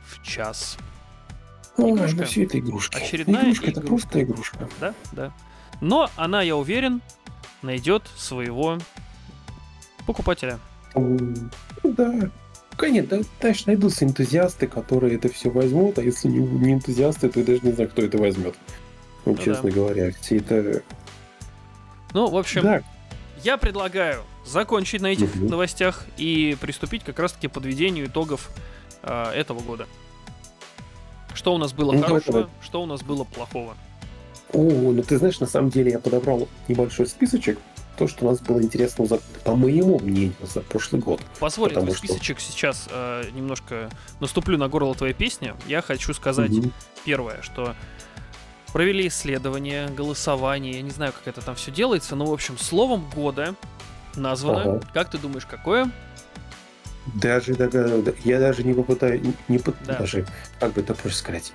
[0.07, 0.77] в час.
[1.77, 2.17] Ой, игрушка.
[2.17, 2.97] ну все это игрушки.
[2.97, 4.69] Очередная игрушка, игрушка, это просто игрушка.
[4.81, 5.33] Да, да.
[5.81, 7.01] Но она, я уверен,
[7.63, 8.79] найдет своего
[10.07, 10.59] покупателя.
[11.83, 12.31] Да.
[12.77, 17.47] Конечно, конечно, найдутся энтузиасты, которые это все возьмут, а если не, не энтузиасты, то я
[17.47, 18.55] даже не знаю, кто это возьмет.
[19.25, 19.75] Ну, ну честно да.
[19.75, 20.83] говоря, все это...
[22.15, 22.83] Ну, в общем, да.
[23.43, 25.49] я предлагаю закончить на этих угу.
[25.49, 28.49] новостях и приступить как раз-таки к подведению итогов
[29.03, 29.89] э, этого года.
[31.35, 32.49] Что у нас было ну, хорошего, давай.
[32.63, 33.77] что у нас было плохого.
[34.53, 37.59] О, ну ты знаешь, на самом деле я подобрал небольшой списочек,
[37.99, 41.21] то, что у нас было интересно, за, по моему мнению, за прошлый год.
[41.41, 41.99] Позволь, твой что...
[42.07, 45.53] списочек сейчас э, немножко наступлю на горло твоей песни.
[45.67, 46.71] Я хочу сказать угу.
[47.05, 47.75] первое, что
[48.73, 53.09] провели исследование, голосование, я не знаю, как это там все делается, но, в общем, словом
[53.15, 53.55] года
[54.15, 54.77] названо.
[54.77, 54.81] Ага.
[54.95, 55.91] Как ты думаешь, какое?
[57.15, 57.55] Даже
[58.25, 59.99] я даже не попытаюсь, не, да.
[59.99, 60.27] даже,
[60.61, 61.53] как бы это проще сказать,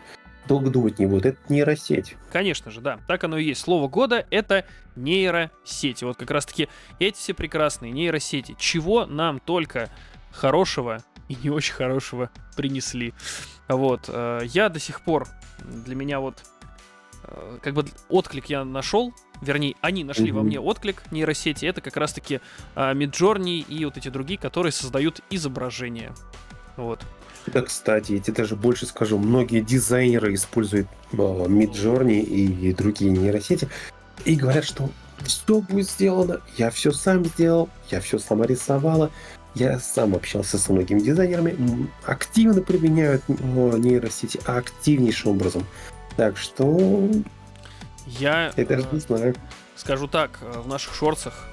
[0.47, 1.25] долго думать не будет.
[1.25, 2.15] Это нейросеть.
[2.31, 2.99] Конечно же, да.
[3.07, 3.61] Так оно и есть.
[3.61, 6.03] Слово года— это нейросети.
[6.03, 8.55] Вот как раз-таки эти все прекрасные нейросети.
[8.59, 9.89] Чего нам только
[10.31, 13.13] хорошего и не очень хорошего принесли.
[13.67, 14.05] Вот.
[14.07, 15.27] Э, я до сих пор,
[15.63, 16.43] для меня вот,
[17.23, 20.33] э, как бы отклик я нашел, вернее, они нашли mm-hmm.
[20.33, 22.39] во мне отклик нейросети, это как раз-таки
[22.75, 26.13] Midjourney э, и вот эти другие, которые создают изображения.
[26.75, 27.05] Вот.
[27.47, 33.67] Да, кстати, я тебе даже больше скажу, многие дизайнеры используют Midjourney и другие нейросети
[34.25, 34.89] и говорят, что
[35.25, 39.11] все будет сделано, я все сам сделал, я все сама рисовала,
[39.55, 45.65] я сам общался со многими дизайнерами, активно применяют нейросети, активнейшим образом.
[46.15, 47.09] Так что...
[48.05, 48.51] Я...
[48.55, 49.35] Я даже не знаю.
[49.75, 51.47] Скажу так, э, в наших шорцах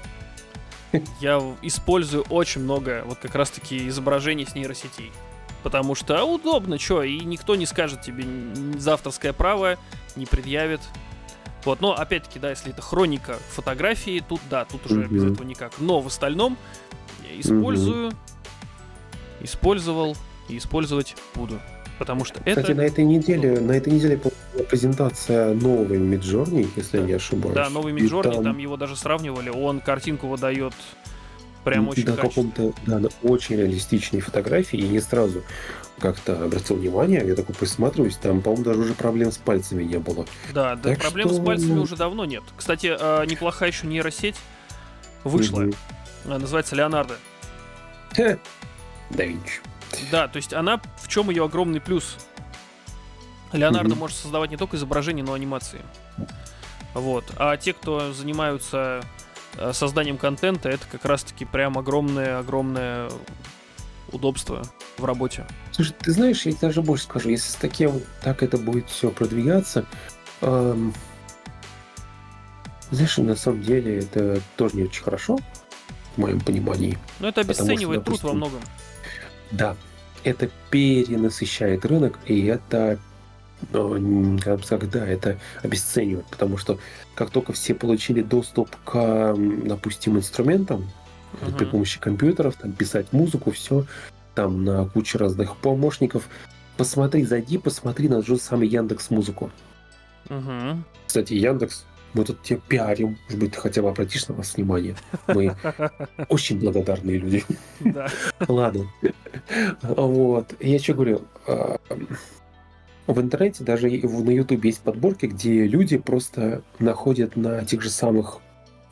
[1.21, 5.11] я использую очень много вот как раз-таки изображений с нейросетей.
[5.63, 8.25] Потому что удобно, что, и никто не скажет тебе
[8.79, 9.77] за авторское право,
[10.15, 10.81] не предъявит.
[11.63, 15.13] Вот, но опять-таки, да, если это хроника фотографии, тут да, тут уже mm-hmm.
[15.13, 15.73] без этого никак.
[15.79, 16.57] Но в остальном
[17.29, 19.43] я использую, mm-hmm.
[19.43, 20.17] использовал
[20.49, 21.59] и использовать буду.
[21.99, 22.73] Потому что Кстати, это...
[22.73, 24.19] на этой неделе, на этой неделе
[24.71, 27.03] презентация новой Midjourney, если да.
[27.03, 27.53] я не ошибаюсь.
[27.53, 28.43] Да, новый Midjourney, там...
[28.43, 29.49] там его даже сравнивали.
[29.49, 30.73] Он картинку выдает
[31.63, 35.43] Прям очень на каком-то, да, на очень реалистичной фотографии, и не сразу
[35.99, 40.25] как-то обратил внимание, я такой присматриваюсь, там, по-моему, даже уже проблем с пальцами не было.
[40.53, 41.37] Да, да, проблем что...
[41.37, 42.43] с пальцами уже давно нет.
[42.57, 44.35] Кстати, а, неплохая еще нейросеть
[45.23, 45.61] вышла.
[45.61, 45.73] Угу.
[46.25, 47.17] Называется Леонардо.
[48.17, 48.37] Да
[49.11, 49.61] Винчи.
[50.11, 52.17] Да, то есть она, в чем ее огромный плюс?
[53.51, 53.99] Леонардо угу.
[53.99, 55.81] может создавать не только изображения, но и анимации.
[56.93, 57.25] Вот.
[57.37, 59.03] А те, кто занимаются
[59.73, 63.09] созданием контента, это как раз-таки прям огромное-огромное
[64.11, 64.63] удобство
[64.97, 65.45] в работе.
[65.71, 69.85] Слушай, ты знаешь, я даже больше скажу, если с таким так это будет все продвигаться,
[70.41, 70.93] эм,
[72.91, 75.39] знаешь, на самом деле это тоже не очень хорошо,
[76.15, 76.97] в моем понимании.
[77.19, 78.61] Но это обесценивает что, допустим, труд во многом.
[79.51, 79.75] Да,
[80.23, 82.99] это перенасыщает рынок, и это
[83.71, 86.79] когда это обесценивает, потому что
[87.15, 90.89] как только все получили доступ к, допустим, инструментам,
[91.33, 91.57] uh-huh.
[91.57, 93.85] при помощи компьютеров, там, писать музыку, все,
[94.35, 96.27] там на куче разных помощников,
[96.77, 99.51] посмотри, зайди, посмотри на тот же самый Яндекс Музыку.
[100.27, 100.77] Uh-huh.
[101.05, 104.95] Кстати, Яндекс, мы тут тебе пиарим, может быть, ты хотя бы обратишь на нас внимание.
[105.27, 105.55] Мы
[106.29, 107.45] очень благодарные люди.
[108.47, 108.87] Ладно.
[109.81, 110.53] Вот.
[110.59, 111.21] Я что говорю?
[113.11, 118.39] В интернете, даже на YouTube есть подборки, где люди просто находят на тех же самых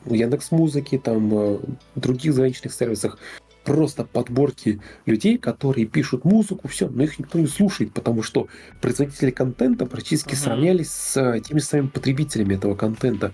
[0.04, 1.58] Яндекс Музыки, там э,
[1.94, 3.18] других заграничных сервисах
[3.64, 8.48] просто подборки людей, которые пишут музыку, все, но их никто не слушает, потому что
[8.82, 10.44] производители контента практически uh-huh.
[10.44, 13.32] сравнялись с э, теми самыми потребителями этого контента.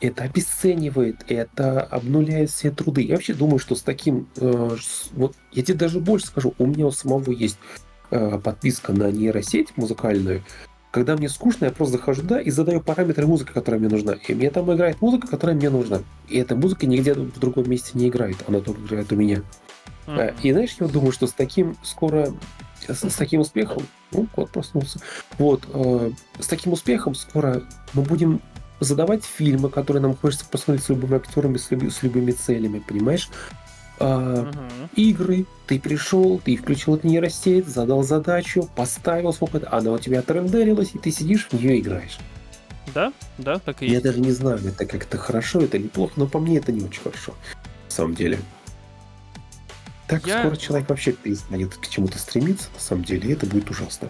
[0.00, 3.02] Это обесценивает, это обнуляет все труды.
[3.02, 4.76] Я вообще думаю, что с таким, э,
[5.12, 7.58] вот я тебе даже больше скажу, у меня у самого есть
[8.12, 10.42] Э, подписка на нейросеть музыкальную,
[10.90, 14.14] когда мне скучно, я просто захожу да и задаю параметры музыки, которая мне нужна.
[14.26, 16.00] И мне там играет музыка, которая мне нужна.
[16.28, 19.42] И эта музыка нигде в другом месте не играет, она только играет у меня.
[20.08, 20.34] Mm-hmm.
[20.42, 22.32] И знаешь, я думаю, что с таким скоро,
[22.88, 24.98] с, с таким успехом, ну, кот проснулся,
[25.38, 28.40] вот, э, с таким успехом скоро мы будем
[28.80, 33.28] задавать фильмы, которые нам хочется посмотреть с любыми актерами, с, люб, с любыми целями, понимаешь?
[34.00, 34.58] Uh, угу.
[34.96, 35.44] игры.
[35.66, 40.98] Ты пришел, ты включил эту нейросеть, задал задачу, поставил сколько она у тебя отрендерилась, и
[40.98, 42.18] ты сидишь в нее играешь.
[42.94, 44.04] Да, да, так и Я есть.
[44.04, 47.34] даже не знаю, это как-то хорошо, это неплохо, но по мне это не очень хорошо.
[47.88, 48.38] На самом деле.
[50.08, 50.40] Так Я...
[50.40, 54.08] скоро человек вообще перестанет к чему-то стремиться, на самом деле, и это будет ужасно.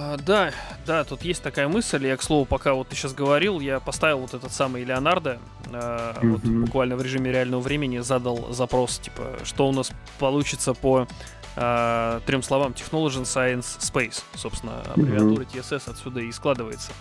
[0.00, 0.52] А, да,
[0.86, 2.06] да, тут есть такая мысль.
[2.06, 5.70] Я, к слову, пока вот ты сейчас говорил, я поставил вот этот самый Леонардо, э,
[5.72, 6.30] mm-hmm.
[6.30, 11.08] вот буквально в режиме реального времени задал запрос, типа, что у нас получится по
[11.56, 15.68] э, трем словам Technology Science Space, собственно, аббревиатура mm-hmm.
[15.68, 16.92] TSS отсюда и складывается.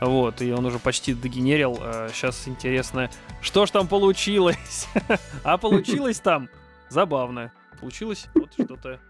[0.00, 1.78] Вот, и он уже почти догенерил.
[1.80, 4.86] А сейчас интересно, что ж там получилось?
[5.42, 6.48] а получилось там
[6.90, 7.50] забавно.
[7.80, 9.00] Получилось вот что-то.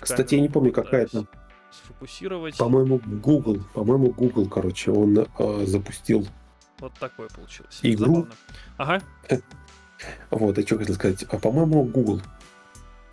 [0.00, 1.26] Кстати, я не помню, какая это
[1.72, 2.56] сфокусировать.
[2.56, 6.26] По-моему, Google, по-моему, Google, короче, он э, запустил.
[6.78, 7.78] Вот такое получилось.
[7.82, 8.14] Игру.
[8.14, 8.34] Забавно.
[8.78, 9.02] Ага.
[10.30, 11.24] Вот, я что хотел сказать.
[11.30, 12.20] А, по-моему, Google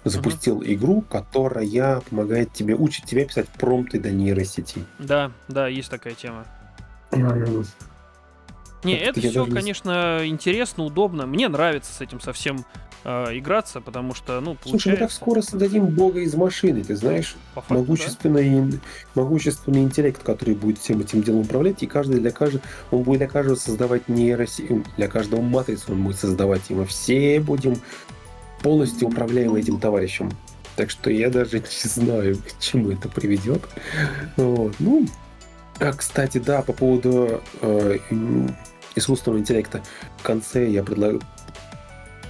[0.03, 0.73] запустил uh-huh.
[0.73, 4.83] игру, которая помогает тебе, учит тебя писать промпты до нейросети.
[4.97, 6.47] Да, да, есть такая тема.
[7.11, 10.29] Не, это, это все, конечно, не...
[10.29, 11.25] интересно, удобно.
[11.25, 12.65] Мне нравится с этим совсем
[13.03, 14.69] э, играться, потому что, ну, получается...
[14.69, 17.35] Слушай, мы так скоро создадим бога из машины, ты знаешь?
[17.53, 18.77] По факту, могущественный, да?
[19.15, 23.27] могущественный интеллект, который будет всем этим делом управлять, и каждый для каждого, он будет для
[23.27, 27.75] каждого создавать нейросеть, для каждого матрицу он будет создавать, и мы все будем
[28.61, 30.31] полностью управляемы этим товарищем.
[30.75, 33.61] Так что я даже не знаю, к чему это приведет.
[34.37, 34.75] Вот.
[34.79, 35.07] Ну,
[35.79, 37.97] а, кстати, да, по поводу э,
[38.95, 39.81] искусственного интеллекта.
[40.17, 41.21] В конце я предлагаю,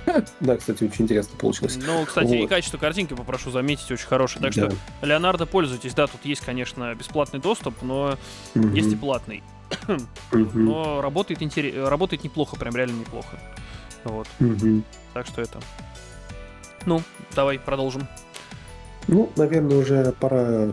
[0.40, 1.78] Да, кстати, очень интересно получилось.
[1.86, 2.46] Ну, кстати, вот.
[2.46, 4.42] и качество картинки, попрошу заметить, очень хорошее.
[4.44, 4.70] Так да.
[4.70, 5.94] что, Леонардо, пользуйтесь.
[5.94, 8.18] Да, тут есть, конечно, бесплатный доступ, но
[8.56, 8.68] угу.
[8.70, 9.44] есть и платный.
[10.32, 11.76] но работает, интерес...
[11.88, 13.40] работает неплохо, прям реально неплохо.
[14.04, 14.28] Вот.
[14.40, 14.84] Угу.
[15.14, 15.60] Так что это.
[16.86, 17.02] Ну,
[17.36, 18.08] давай продолжим.
[19.08, 20.72] Ну, наверное, уже пора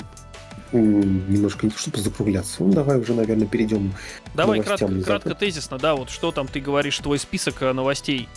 [0.73, 2.63] немножко, чтобы закругляться.
[2.63, 3.95] Ну, давай уже, наверное, перейдем
[4.35, 8.29] Давай кратко, кратко, тезисно, да, вот что там ты говоришь, твой список э, новостей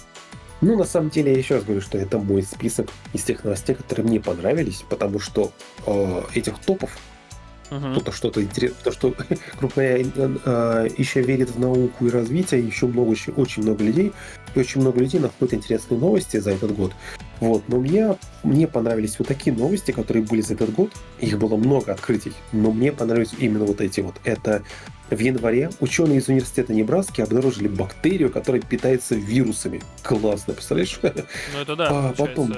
[0.61, 3.75] ну, на самом деле, я еще раз говорю, что это мой список из тех новостей,
[3.75, 5.51] которые мне понравились, потому что
[5.85, 6.91] э, этих топов
[7.69, 7.91] Uh-huh.
[7.91, 9.15] Кто-то что-то интересно, то, что,
[9.59, 14.11] грубо говоря, э, еще верит в науку и развитие, еще много, очень много людей,
[14.55, 16.93] и очень много людей находят интересные новости за этот год.
[17.39, 20.91] Вот, но мне, мне понравились вот такие новости, которые были за этот год.
[21.19, 24.15] Их было много открытий, но мне понравились именно вот эти вот.
[24.23, 24.63] Это
[25.09, 29.81] В январе ученые из университета Небраски обнаружили бактерию, которая питается вирусами.
[30.03, 30.99] Классно, представляешь?
[31.01, 32.53] Ну это да, а, потом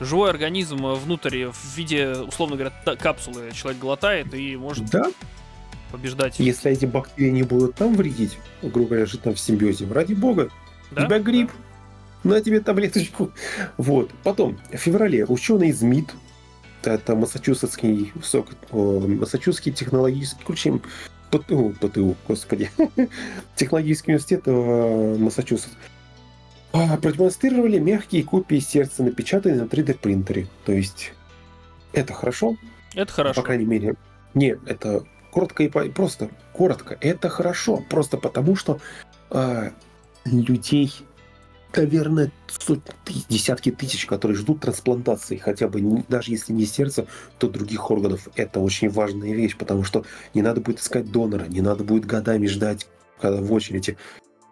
[0.00, 5.10] живой организм внутрь в виде, условно говоря, капсулы человек глотает и может да?
[5.92, 6.38] побеждать.
[6.38, 10.48] Если эти бактерии не будут там вредить, грубо говоря, жить там в симбиозе, ради бога,
[10.90, 11.06] да?
[11.06, 11.69] тебя грипп, да.
[12.24, 13.30] На тебе таблеточку.
[13.76, 14.10] Вот.
[14.22, 16.14] Потом, в феврале ученые из МИД,
[16.84, 20.80] это Массачусетский, сок, Массачусетский технологический, короче,
[21.30, 22.70] ПТУ, ПТУ, господи,
[23.56, 25.72] технологический университет э, Массачусетс,
[26.72, 30.46] а, продемонстрировали мягкие копии сердца, напечатанные на 3D принтере.
[30.64, 31.12] То есть
[31.92, 32.56] это хорошо.
[32.94, 33.40] Это хорошо.
[33.40, 33.96] По крайней мере.
[34.34, 35.02] Не, это
[35.32, 36.30] коротко и просто.
[36.52, 36.96] Коротко.
[37.00, 37.84] Это хорошо.
[37.88, 38.80] Просто потому, что
[39.30, 39.70] э,
[40.24, 40.92] людей,
[41.76, 47.06] наверное, сотни, десятки тысяч, которые ждут трансплантации, хотя бы даже если не сердца,
[47.38, 48.28] то других органов.
[48.34, 50.04] Это очень важная вещь, потому что
[50.34, 52.86] не надо будет искать донора, не надо будет годами ждать
[53.20, 53.96] когда в очереди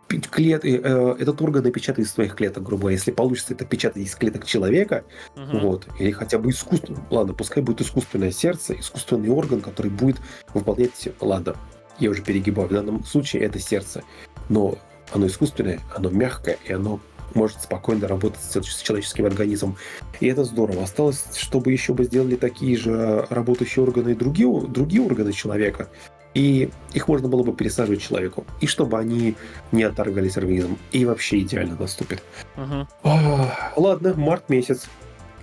[0.08, 0.64] клет...
[0.64, 2.96] Э, этот орган напечатать из своих клеток, грубо говоря.
[2.96, 5.04] Если получится это печатать из клеток человека,
[5.36, 5.58] угу.
[5.58, 10.16] вот, или хотя бы искусственно, ладно, пускай будет искусственное сердце, искусственный орган, который будет
[10.54, 11.56] выполнять, ладно,
[11.98, 14.02] я уже перегибаю, в данном случае это сердце,
[14.48, 14.78] но
[15.12, 17.00] оно искусственное, оно мягкое, и оно
[17.34, 19.76] может спокойно работать с человеческим организмом.
[20.20, 20.82] И это здорово.
[20.82, 25.88] Осталось, чтобы еще бы сделали такие же работающие органы и другие, другие органы человека.
[26.34, 28.44] И их можно было бы пересаживать человеку.
[28.60, 29.34] И чтобы они
[29.72, 30.78] не отторгались организмом.
[30.92, 32.22] И вообще идеально наступит.
[32.56, 32.86] Угу.
[33.02, 34.88] А, ладно, март месяц.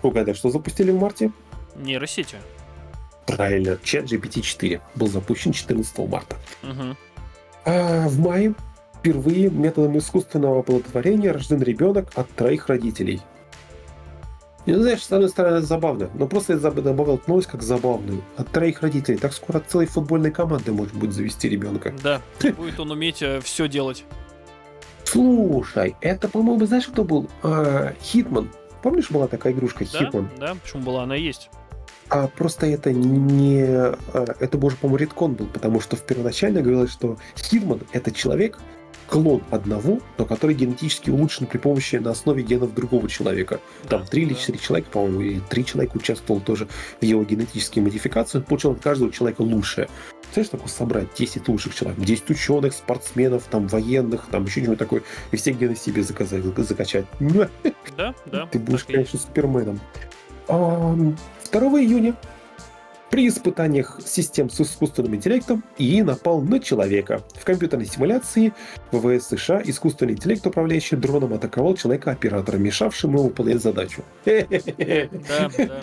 [0.01, 1.31] Угадай, что запустили в марте?
[1.75, 2.37] Нейросети.
[3.25, 6.37] Правильно, чат GPT-4 был запущен 14 марта.
[6.63, 6.95] Угу.
[7.65, 8.53] А в мае
[9.05, 13.21] впервые методом искусственного оплодотворения рожден ребенок от троих родителей–
[14.65, 16.09] и, ну, знаешь, с одной стороны, это забавно.
[16.15, 18.23] Но просто я добавил новость как забавную.
[18.35, 19.19] От троих родителей.
[19.19, 21.93] Так скоро от целой футбольной команды может быть завести ребенка.
[22.01, 22.19] Да,
[22.57, 24.05] будет он уметь э, все делать.
[25.03, 27.29] Слушай, это, по-моему, знаешь, кто был?
[27.43, 28.49] А, Хитман.
[28.81, 30.31] Помнишь, была такая игрушка Хитман?
[30.39, 31.51] Да, почему была, она есть.
[32.09, 33.65] А просто это не...
[33.67, 33.95] А,
[34.39, 38.57] это, боже, по-моему, редкон был, потому что в первоначально говорилось, что Хитман— это человек,
[39.07, 43.59] клон одного, но который генетически улучшен при помощи на основе генов другого человека.
[43.87, 46.67] Там три или четыре человека, по-моему, или три человека участвовал тоже
[46.99, 48.39] в его генетической модификации.
[48.39, 49.87] Он получил от каждого человека лучшее.
[50.33, 55.03] Знаешь, такое собрать 10 лучших человек, 10 ученых, спортсменов, там, военных, там, еще чего-нибудь такое,
[55.31, 57.05] и все гены себе заказать, закачать.
[57.19, 58.45] Да, да.
[58.51, 59.79] Ты будешь, конечно, суперменом.
[60.47, 61.01] 2
[61.51, 62.15] июня
[63.15, 67.23] при испытаниях систем с искусственным интеллектом ИИ напал на человека.
[67.33, 68.51] В компьютерной симуляции
[68.91, 74.03] ВВС США искусственный интеллект, управляющий дроном, атаковал человека-оператора, мешавшим ему выполнять задачу.
[74.25, 74.41] Да,
[75.57, 75.81] да.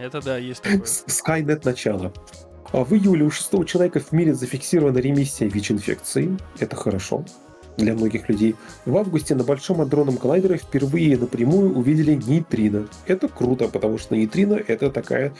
[0.00, 0.80] Это да, есть такое.
[0.80, 2.12] Skynet начало.
[2.72, 6.36] А в июле у шестого человека в мире зафиксирована ремиссия ВИЧ-инфекции.
[6.58, 7.24] Это хорошо
[7.76, 8.54] для многих людей.
[8.84, 12.88] В августе на Большом адронном коллайдере впервые напрямую увидели нейтрино.
[13.06, 15.32] Это круто, потому что нейтрино— это такая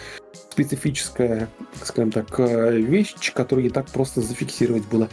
[0.51, 1.49] специфическая,
[1.83, 5.09] скажем так, э, вещь, которую не так просто зафиксировать было.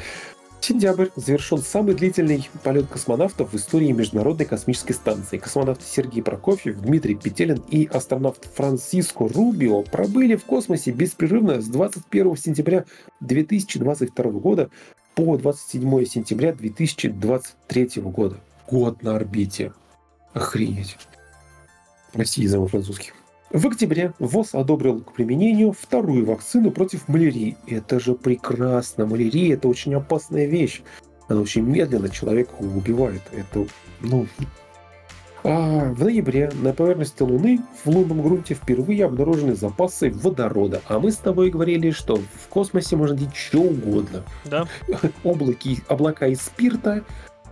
[0.63, 5.37] Сентябрь завершен самый длительный полет космонавтов в истории Международной космической станции.
[5.37, 12.37] Космонавты Сергей Прокофьев, Дмитрий Петелин и астронавт Франциско Рубио пробыли в космосе беспрерывно с 21
[12.37, 12.85] сентября
[13.19, 14.69] 2022 года
[15.15, 18.37] по 27 сентября 2023 года.
[18.69, 19.73] Год на орбите.
[20.33, 20.97] Охренеть.
[22.13, 23.11] Россия за французский.
[23.51, 27.55] В октябре ВОЗ одобрил к применению вторую вакцину против малярии.
[27.67, 29.05] Это же прекрасно.
[29.05, 30.81] Малярия– это очень опасная вещь.
[31.27, 33.21] Она очень медленно человека убивает.
[33.31, 33.67] Это,
[34.01, 34.25] ну,
[35.43, 40.81] в ноябре на поверхности Луны в лунном грунте впервые обнаружены запасы водорода.
[40.87, 44.23] А мы с тобой говорили, что в космосе можно делать что угодно.
[44.45, 44.67] Да.
[45.23, 47.03] Облаки, облака из спирта,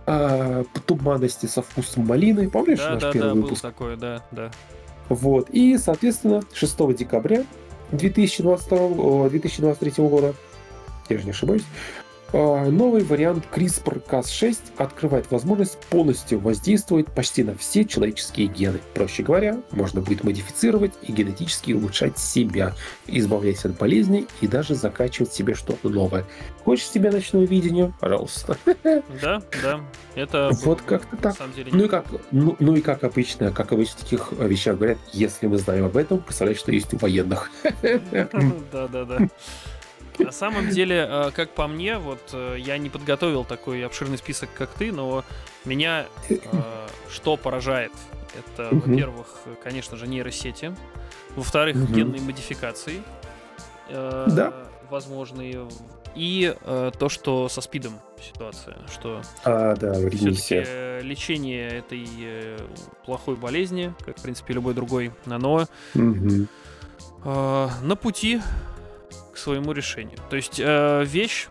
[0.06, 2.48] а, туманности со вкусом малины.
[2.48, 3.62] Помнишь да, наш да, первый да, выпуск?
[3.62, 4.50] Был такое, да, да.
[5.08, 5.50] Вот.
[5.50, 7.44] И, соответственно, 6 декабря
[7.92, 10.34] 2022, 2023 года,
[11.08, 12.01] я же не ошибаюсь, а,
[12.32, 18.80] новый вариант CRISPR-Cas6 открывает возможность полностью воздействовать почти на все человеческие гены.
[18.94, 22.74] Проще говоря, можно будет модифицировать и генетически улучшать себя,
[23.06, 26.24] избавляясь от болезней и даже закачивать себе что-то новое.
[26.64, 27.92] Хочешь себе ночное видение?
[28.00, 28.56] Пожалуйста.
[29.20, 29.80] Да, да.
[30.14, 31.36] Это вот как-то так.
[31.70, 35.46] Ну и как, ну, ну и как обычно, как обычно в таких вещах говорят, если
[35.46, 37.50] мы знаем об этом, представляешь, что есть у военных.
[38.72, 39.18] Да, да, да.
[40.18, 44.50] На самом деле, э, как по мне, вот э, я не подготовил такой обширный список,
[44.56, 45.24] как ты, но
[45.64, 46.36] меня э,
[47.10, 47.92] что поражает?
[48.38, 49.26] Это, во-первых,
[49.62, 50.74] конечно же, нейросети.
[51.36, 53.02] Во-вторых, генные модификации.
[53.90, 54.54] Да.
[54.90, 55.68] Возможные.
[56.14, 56.54] и
[56.98, 62.08] то, что со спидом ситуация, что а, да, лечение этой
[63.04, 65.66] плохой болезни, как в принципе любой другой, оно
[67.24, 68.40] э, на пути
[69.42, 70.18] своему решению.
[70.30, 71.48] То есть э, вещь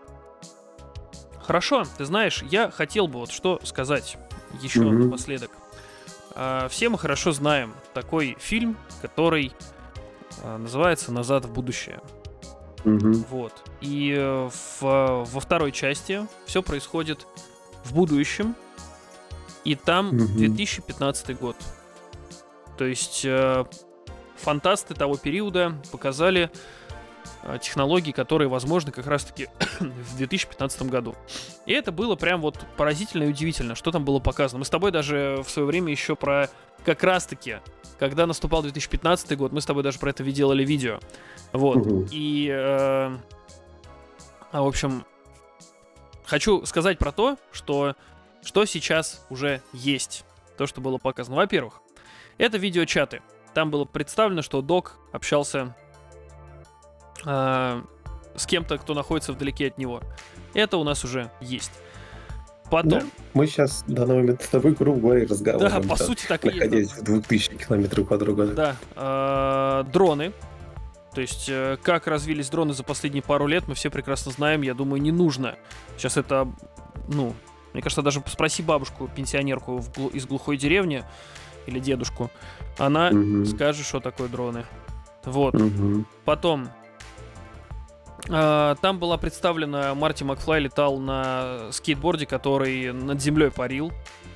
[1.42, 4.18] хорошо, ты знаешь, я хотел бы вот что сказать
[4.62, 5.06] еще Мгм.
[5.10, 5.52] напоследок.
[6.34, 9.52] А, все мы хорошо знаем такой фильм, который
[10.44, 12.00] а, называется «Назад в будущее».
[12.86, 13.14] Мгм.
[13.30, 13.54] Вот.
[13.82, 17.28] И э, в- во второй части все происходит
[17.84, 18.56] в будущем,
[19.66, 20.38] и там Мгм.
[20.38, 21.56] 2015 год.
[22.78, 23.66] То есть э,
[24.38, 26.50] фантасты того периода показали
[27.44, 29.48] э, технологии, которые возможны как раз-таки
[29.80, 31.16] в 2015 году.
[31.66, 34.60] И это было прям вот поразительно и удивительно, что там было показано.
[34.60, 36.50] Мы с тобой даже в свое время еще про
[36.86, 37.58] как раз-таки,
[38.00, 41.00] когда наступал 2015 год, мы с тобой даже про это делали видео.
[41.52, 41.78] Вот.
[41.78, 42.08] Мгм.
[42.12, 43.18] И, э,
[44.52, 45.06] а, в общем,
[46.26, 47.96] хочу сказать про то, что,
[48.44, 50.26] что сейчас уже есть.
[50.58, 51.38] То, что было показано.
[51.38, 51.82] Во-первых,
[52.38, 53.22] это видеочаты.
[53.54, 55.76] Там было представлено, что док общался
[57.26, 57.82] э,
[58.36, 60.02] с кем-то, кто находится вдалеке от него.
[60.54, 61.72] Это у нас уже есть.
[62.70, 63.02] Потом, Да,
[63.34, 65.82] Мы сейчас в данный момент с тобой, грубо говоря, разговариваем.
[65.82, 66.60] да, по да, сути так и есть.
[66.60, 68.46] Находясь в 2000 километрах по другу.
[68.46, 70.32] Да, э, дроны.
[71.14, 74.62] То есть, э, как развились дроны за последние пару лет, мы все прекрасно знаем.
[74.62, 75.56] Я думаю, не нужно.
[75.98, 76.48] Сейчас это,
[77.10, 77.34] ну,
[77.74, 81.04] мне кажется, даже спроси бабушку, пенсионерку в из глухой деревни
[81.68, 82.32] или дедушку,
[82.78, 83.46] она Мгм.
[83.46, 84.64] скажет, что такое дроны.
[85.26, 85.54] Вот.
[85.56, 86.06] Мгм.
[86.24, 86.81] Потом а,
[88.28, 93.92] там была представлена Марти Макфлай летал на скейтборде, который над землей парил.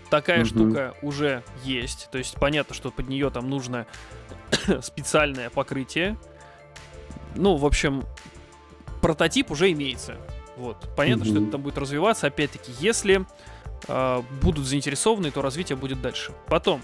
[0.09, 0.45] Такая Мгм.
[0.45, 2.09] штука уже есть.
[2.11, 3.85] То есть понятно, что под нее там нужно
[4.81, 6.17] специальное покрытие.
[7.35, 8.03] Ну, в общем,
[9.01, 10.15] прототип уже имеется.
[10.57, 10.77] Вот.
[10.95, 11.43] Понятно, что Мгм.
[11.43, 12.27] это там будет развиваться.
[12.27, 13.25] Опять-таки, если
[13.87, 16.31] а, будут заинтересованы, то развитие будет дальше.
[16.47, 16.81] Потом,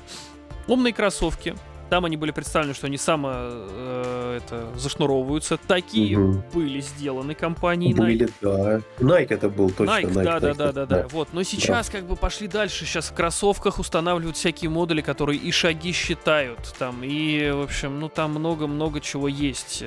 [0.67, 1.55] умные кроссовки.
[1.91, 5.57] Там они были представлены, что они само э, это, зашнуровываются.
[5.57, 6.41] Такие Мгм.
[6.53, 7.97] были сделаны компанией Nike.
[7.97, 8.81] Были, да.
[8.99, 9.99] Nike это был точно.
[9.99, 10.85] Nike, да, да, да, да, да.
[10.85, 11.07] да.
[11.09, 12.85] Вот, но сейчас как бы пошли дальше.
[12.85, 18.07] Сейчас в кроссовках устанавливают всякие модули, которые и шаги считают, там и, в общем, ну
[18.07, 19.83] там много-много чего есть.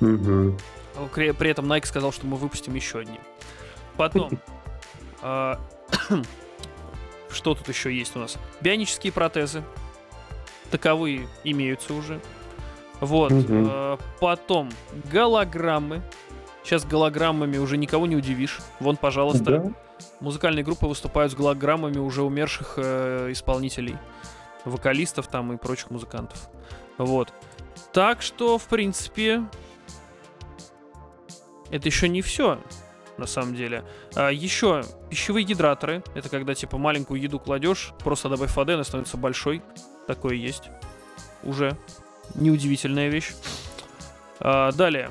[0.00, 3.20] При, при этом Nike сказал, что мы выпустим еще одни.
[3.98, 4.30] Потом,
[5.20, 5.60] а,
[7.30, 8.38] что тут еще есть у нас?
[8.62, 9.62] Бионические протезы.
[10.72, 12.20] Таковые имеются уже.
[13.00, 13.30] Вот.
[13.32, 14.70] А, Потом
[15.12, 16.02] голограммы.
[16.64, 18.58] Сейчас голограммами уже никого не удивишь.
[18.80, 19.72] Вон, пожалуйста, Да.
[20.20, 23.96] музыкальные группы выступают с голограммами уже умерших э, исполнителей,
[24.64, 26.48] вокалистов там и прочих музыкантов.
[26.98, 27.32] Вот.
[27.92, 29.44] Так что, в принципе,
[31.70, 32.58] это еще не все,
[33.18, 33.84] на самом деле.
[34.14, 36.02] А, еще пищевые гидраторы.
[36.14, 39.62] Это когда типа маленькую еду кладешь, просто добавь воды, она становится большой.
[40.06, 40.64] Такое есть.
[41.42, 41.76] Уже.
[42.34, 43.32] Неудивительная вещь.
[44.40, 45.10] А, далее.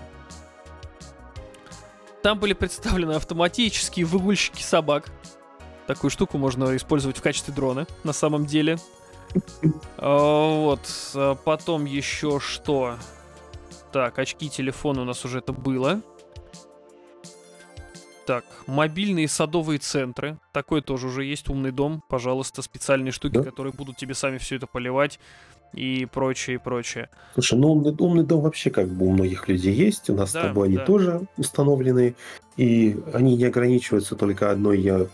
[2.21, 5.09] Там были представлены автоматические выгульщики собак.
[5.87, 8.77] Такую штуку можно использовать в качестве дрона, на самом деле.
[9.97, 10.81] А, Вот.
[11.15, 12.97] а Потом еще что?
[13.91, 16.01] Так, очки, телефон у нас уже это было.
[18.25, 20.37] Так, мобильные садовые центры.
[20.51, 21.49] Такой тоже уже есть.
[21.49, 22.03] Умный дом.
[22.07, 23.43] Пожалуйста, специальные штуки, Да.
[23.43, 25.19] которые будут тебе сами все это поливать.
[25.73, 27.09] И прочее, и прочее.
[27.33, 30.09] Слушай, ну умный, умный дом вообще как бы у многих людей есть.
[30.09, 30.85] У нас Да, с тобой они да.
[30.85, 32.15] тоже установлены.
[32.57, 35.07] И они не ограничиваются только одной я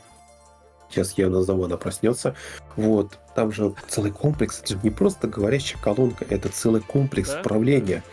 [0.89, 2.33] Сейчас я назову, она проснется.
[2.77, 3.19] Вот.
[3.35, 4.61] Там же целый комплекс.
[4.61, 7.41] Это же не просто говорящая колонка, это целый комплекс Да?
[7.41, 8.03] управления.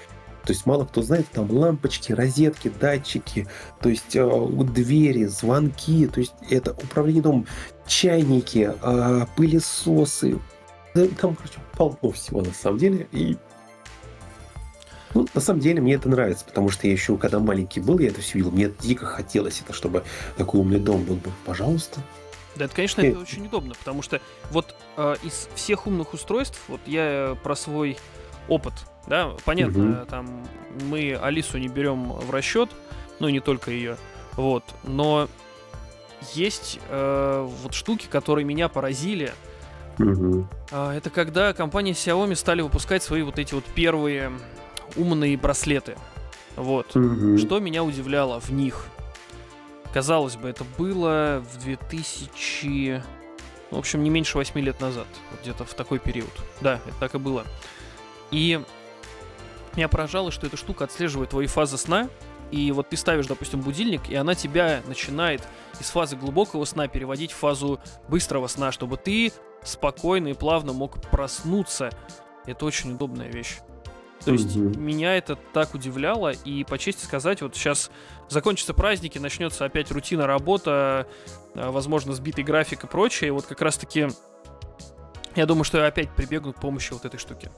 [0.44, 3.46] То есть мало кто знает, там лампочки, розетки, датчики,
[3.80, 7.46] то есть э, двери, звонки, то есть это управление домом,
[7.86, 10.38] чайники, э, пылесосы.
[10.94, 13.08] Да, Там, короче, полно всего на самом деле.
[13.10, 13.36] И
[15.14, 18.08] ну, на самом деле мне это нравится, потому что я еще, когда маленький был, я
[18.08, 20.04] это все видел, мне дико хотелось это, чтобы
[20.36, 21.30] такой умный дом был бы.
[21.46, 22.00] Пожалуйста.
[22.56, 23.08] Да, это, конечно, Э.
[23.10, 24.20] это очень удобно, потому что
[24.50, 27.96] вот э, из всех умных устройств, вот я про свой
[28.48, 28.74] опыт,
[29.06, 30.06] да, понятно, Мгм.
[30.06, 30.46] там
[30.88, 32.70] мы Алису не берем в расчет,
[33.20, 33.96] ну не только ее,
[34.36, 35.28] вот, но
[36.32, 39.32] есть э, вот штуки, которые меня поразили.
[40.72, 44.32] А, это когда компания Xiaomi стали выпускать свои вот эти вот первые
[44.96, 45.96] умные браслеты.
[46.56, 46.94] Вот.
[46.94, 47.38] Мгм.
[47.38, 48.86] Что меня удивляло в них?
[49.92, 53.02] Казалось бы, это было в 2000...
[53.70, 55.06] ну, В общем, не меньше 8 лет назад.
[55.30, 56.30] Вот где-то в такой период.
[56.60, 57.44] Да, это так и было.
[58.32, 58.60] И
[59.76, 62.08] меня поражало, что эта штука отслеживает твои фазы сна
[62.54, 65.42] и вот ты ставишь, допустим, будильник, и она тебя начинает
[65.80, 69.32] из фазы глубокого сна переводить в фазу быстрого сна, чтобы ты
[69.64, 71.90] спокойно и плавно мог проснуться.
[72.46, 73.58] Это очень удобная вещь.
[74.24, 74.78] То есть mm-hmm.
[74.78, 77.90] меня это так удивляло, и по чести сказать, вот сейчас
[78.28, 81.08] закончатся праздники, начнется опять рутина, работа,
[81.54, 83.28] а, возможно, сбитый график и прочее.
[83.28, 84.06] И вот как раз-таки
[85.34, 87.50] я думаю, что я опять прибегну к помощи вот этой штуки.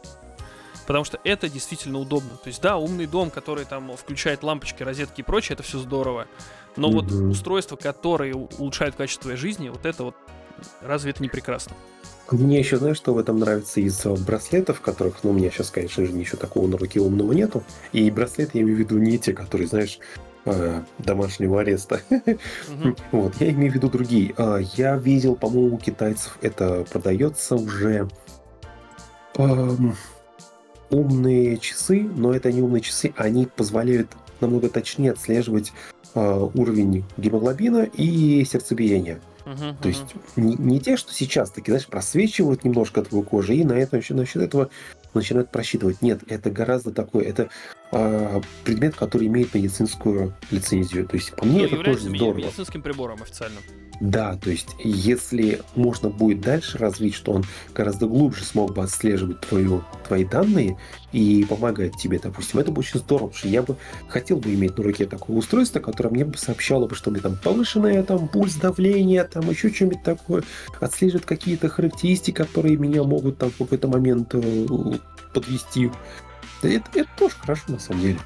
[0.86, 2.30] Потому что это действительно удобно.
[2.42, 6.26] То есть, да, умный дом, который там включает лампочки, розетки и прочее, это все здорово.
[6.76, 6.92] Но mm-hmm.
[6.92, 10.14] вот устройства, которые улучшают качество твоей жизни, вот это вот,
[10.82, 11.74] разве это не прекрасно?
[12.30, 15.70] Мне еще, знаешь, что в этом нравится из э, браслетов, которых, ну, у меня сейчас,
[15.70, 17.62] конечно же, ничего такого на руке умного нету.
[17.92, 20.00] И браслеты я имею в виду не те, которые, знаешь,
[20.44, 22.00] э, домашнего ареста.
[23.12, 24.34] Вот, я имею в виду другие.
[24.36, 28.08] А, я видел, по-моему, у китайцев это продается уже
[30.90, 34.08] умные часы, но это не умные часы, они позволяют
[34.40, 35.72] намного точнее отслеживать
[36.14, 39.20] а, уровень гемоглобина и сердцебиения.
[39.46, 43.62] Uh-huh, То есть не, не те, что сейчас такие, знаешь, просвечивают немножко твою кожу, и
[43.62, 44.70] на этом насчет этого
[45.14, 46.02] начинают просчитывать.
[46.02, 47.48] Нет, это гораздо такое, это
[47.92, 51.06] э, предмет, который имеет медицинскую лицензию.
[51.06, 52.38] То есть по мне ну, это тоже здорово.
[52.38, 53.60] медицинским прибором официально.
[54.00, 59.40] Да, то есть если можно будет дальше развить, что он гораздо глубже смог бы отслеживать
[59.42, 60.76] твою, твои данные
[61.12, 63.76] и помогать тебе, допустим, это бы очень здорово, потому что я бы
[64.08, 67.22] хотел бы иметь на руке такое устройство, которое мне бы сообщало бы, что у меня
[67.22, 70.42] там повышенное там пульс, давление, там еще что-нибудь такое,
[70.80, 74.66] отслеживает какие-то характеристики, которые меня могут там в какой-то момент э,
[75.32, 75.90] подвести.
[76.62, 78.18] Это, это тоже хорошо на самом деле.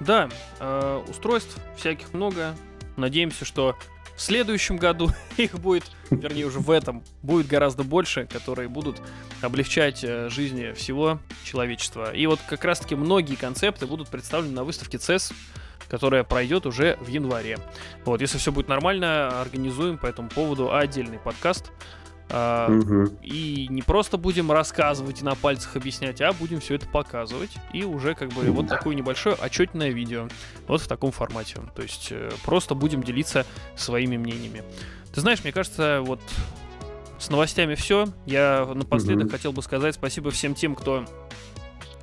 [0.00, 0.28] Да,
[0.60, 2.54] э, устройств всяких много.
[2.96, 3.76] Надеемся, что
[4.16, 9.00] в следующем году их будет, вернее уже в этом, будет гораздо больше, которые будут
[9.42, 12.14] облегчать э, жизни всего человечества.
[12.14, 15.32] И вот как раз-таки многие концепты будут представлены на выставке CES,
[15.88, 17.58] которая пройдет уже в январе.
[18.04, 21.70] Вот, если все будет нормально, организуем по этому поводу отдельный подкаст.
[22.28, 23.18] Угу.
[23.22, 27.50] И не просто будем рассказывать и на пальцах объяснять, а будем все это показывать.
[27.72, 28.50] И уже как бы да.
[28.50, 30.28] вот такое небольшое отчетное видео.
[30.66, 31.60] Вот в таком формате.
[31.76, 33.46] То есть э, просто будем делиться
[33.76, 34.62] своими мнениями.
[35.14, 36.20] Ты знаешь, мне кажется, вот
[37.18, 38.08] с новостями все.
[38.26, 39.32] Я напоследок угу.
[39.32, 41.04] хотел бы сказать спасибо всем тем, кто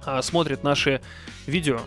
[0.06, 1.02] а, смотрит наши
[1.46, 1.80] видео.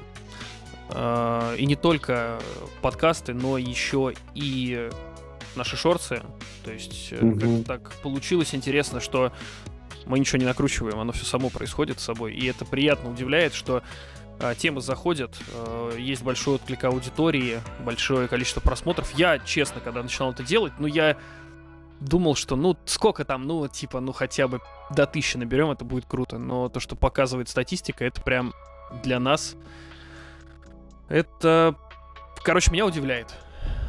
[0.91, 2.39] А, и не только
[2.83, 4.91] подкасты, но еще и
[5.57, 6.23] наши шорцы.
[6.65, 7.39] То есть угу.
[7.39, 9.33] как так получилось интересно, что
[10.07, 12.35] мы ничего не накручиваем, оно все само происходит с собой.
[12.35, 13.83] И это приятно удивляет, что
[14.41, 19.13] а, темы заходят, а, есть большой отклик аудитории, большое количество просмотров.
[19.13, 21.17] Я, честно, когда начинал это делать, ну я
[22.01, 26.05] думал, что ну сколько там, ну типа, ну хотя бы до тысячи наберем, это будет
[26.07, 26.39] круто.
[26.39, 28.53] Но то, что показывает статистика, это прям
[29.03, 29.57] для нас.
[31.09, 31.77] Это,
[32.43, 33.35] короче, меня удивляет.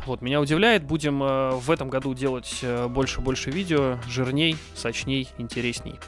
[0.05, 0.83] Вот, меня удивляет.
[0.83, 5.99] Будем э, в этом году делать больше-больше э, видео, жирней, сочней, интересней.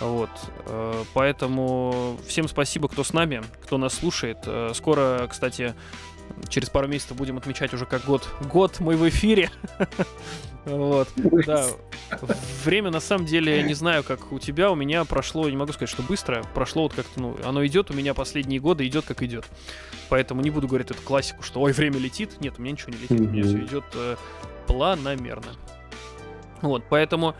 [0.00, 0.30] Вот,
[0.66, 4.38] э, поэтому всем спасибо, кто с нами, кто нас слушает.
[4.44, 5.74] Э, скоро, кстати,
[6.48, 8.28] через пару месяцев будем отмечать уже как год.
[8.50, 9.50] Год мы в эфире.
[10.66, 11.68] Вот, да.
[12.64, 15.72] Время, на самом деле, я не знаю, как у тебя, у меня прошло, не могу
[15.72, 19.22] сказать, что быстро, прошло вот как-то, ну, оно идет у меня последние годы, идет как
[19.22, 19.46] идет.
[20.08, 22.40] Поэтому не буду говорить эту классику, что ой, время летит.
[22.40, 24.16] Нет, у меня ничего не летит, у меня все идет э,
[24.66, 25.52] планомерно.
[26.62, 27.36] Вот, поэтому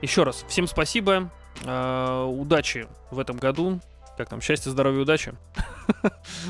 [0.00, 1.30] еще раз, всем спасибо,
[1.64, 3.80] э, удачи в этом году,
[4.16, 5.34] как там, счастья, здоровья, удачи.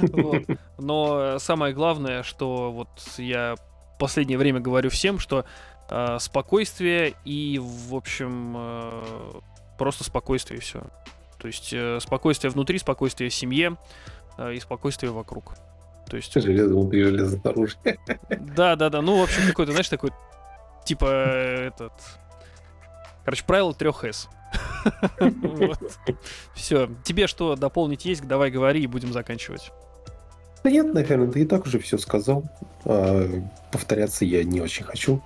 [0.79, 2.89] Но самое главное, что вот
[3.19, 3.57] я
[4.01, 5.45] последнее время говорю всем, что
[5.89, 9.03] э, спокойствие и, в общем, э,
[9.79, 10.83] просто спокойствие и все.
[11.39, 13.77] То есть э, спокойствие внутри, спокойствие в семье
[14.39, 15.55] э, и спокойствие вокруг.
[16.09, 16.33] То есть...
[16.35, 17.77] Железо внутри, железо снаружи.
[18.57, 19.01] Да, да, да.
[19.01, 20.11] Ну, в общем, какой-то, знаешь, такой,
[20.85, 21.93] типа, этот...
[23.25, 24.29] Короче, правило трех С.
[26.55, 26.89] Все.
[27.05, 28.27] Тебе что дополнить есть?
[28.27, 29.73] Давай говори и будем заканчивать.
[30.63, 32.45] Да нет, наверное, ты и так уже все сказал.
[32.85, 33.29] А,
[33.73, 35.23] повторяться я не очень хочу.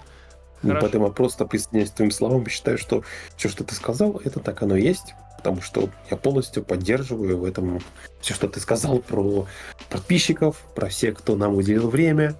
[0.63, 0.81] Хорошо.
[0.81, 3.03] Поэтому просто присоединяюсь к твоим словам и считаю, что
[3.37, 5.15] все, что ты сказал, это так оно и есть.
[5.37, 7.81] Потому что я полностью поддерживаю в этом
[8.21, 9.47] все, что ты сказал про
[9.91, 12.35] подписчиков, про всех, кто нам уделил время,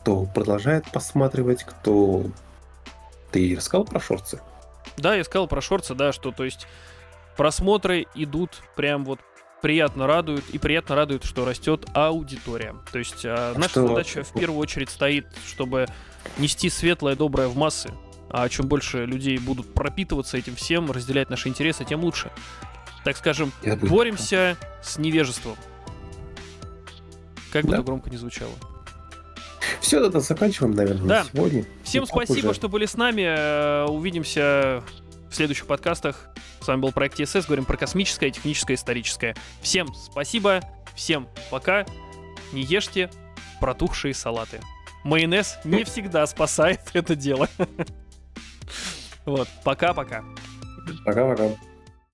[0.00, 2.24] кто продолжает посматривать, кто...
[3.30, 4.40] Ты рассказал про шорцы?
[5.00, 6.66] Да, я сказал про шорцы, да, что то есть
[7.36, 9.20] просмотры идут прям вот
[9.60, 12.74] приятно радуют, и приятно радует, что растет аудитория.
[12.92, 13.88] То есть а, наша что...
[13.88, 15.86] задача в первую очередь стоит, чтобы
[16.38, 17.90] нести светлое, доброе в массы.
[18.30, 22.30] А чем больше людей будут пропитываться этим всем, разделять наши интересы, тем лучше.
[23.04, 25.56] Так скажем, боремся с невежеством.
[27.52, 27.78] Как бы да.
[27.78, 28.52] то громко не звучало.
[29.80, 31.24] Все, это заканчиваем, наверное, да.
[31.32, 31.64] сегодня.
[31.84, 32.54] Всем спасибо, уже...
[32.54, 33.22] что были с нами.
[33.22, 34.82] Э, увидимся
[35.30, 36.28] в следующих подкастах.
[36.60, 37.46] С вами был проект ТСС.
[37.46, 39.34] Говорим про космическое, техническое, историческое.
[39.60, 40.60] Всем спасибо.
[40.94, 41.86] Всем пока.
[42.52, 43.10] Не ешьте
[43.60, 44.60] протухшие салаты.
[45.04, 47.48] Майонез не всегда спасает это дело.
[49.26, 50.24] Вот, пока-пока.
[51.04, 51.50] Пока-пока.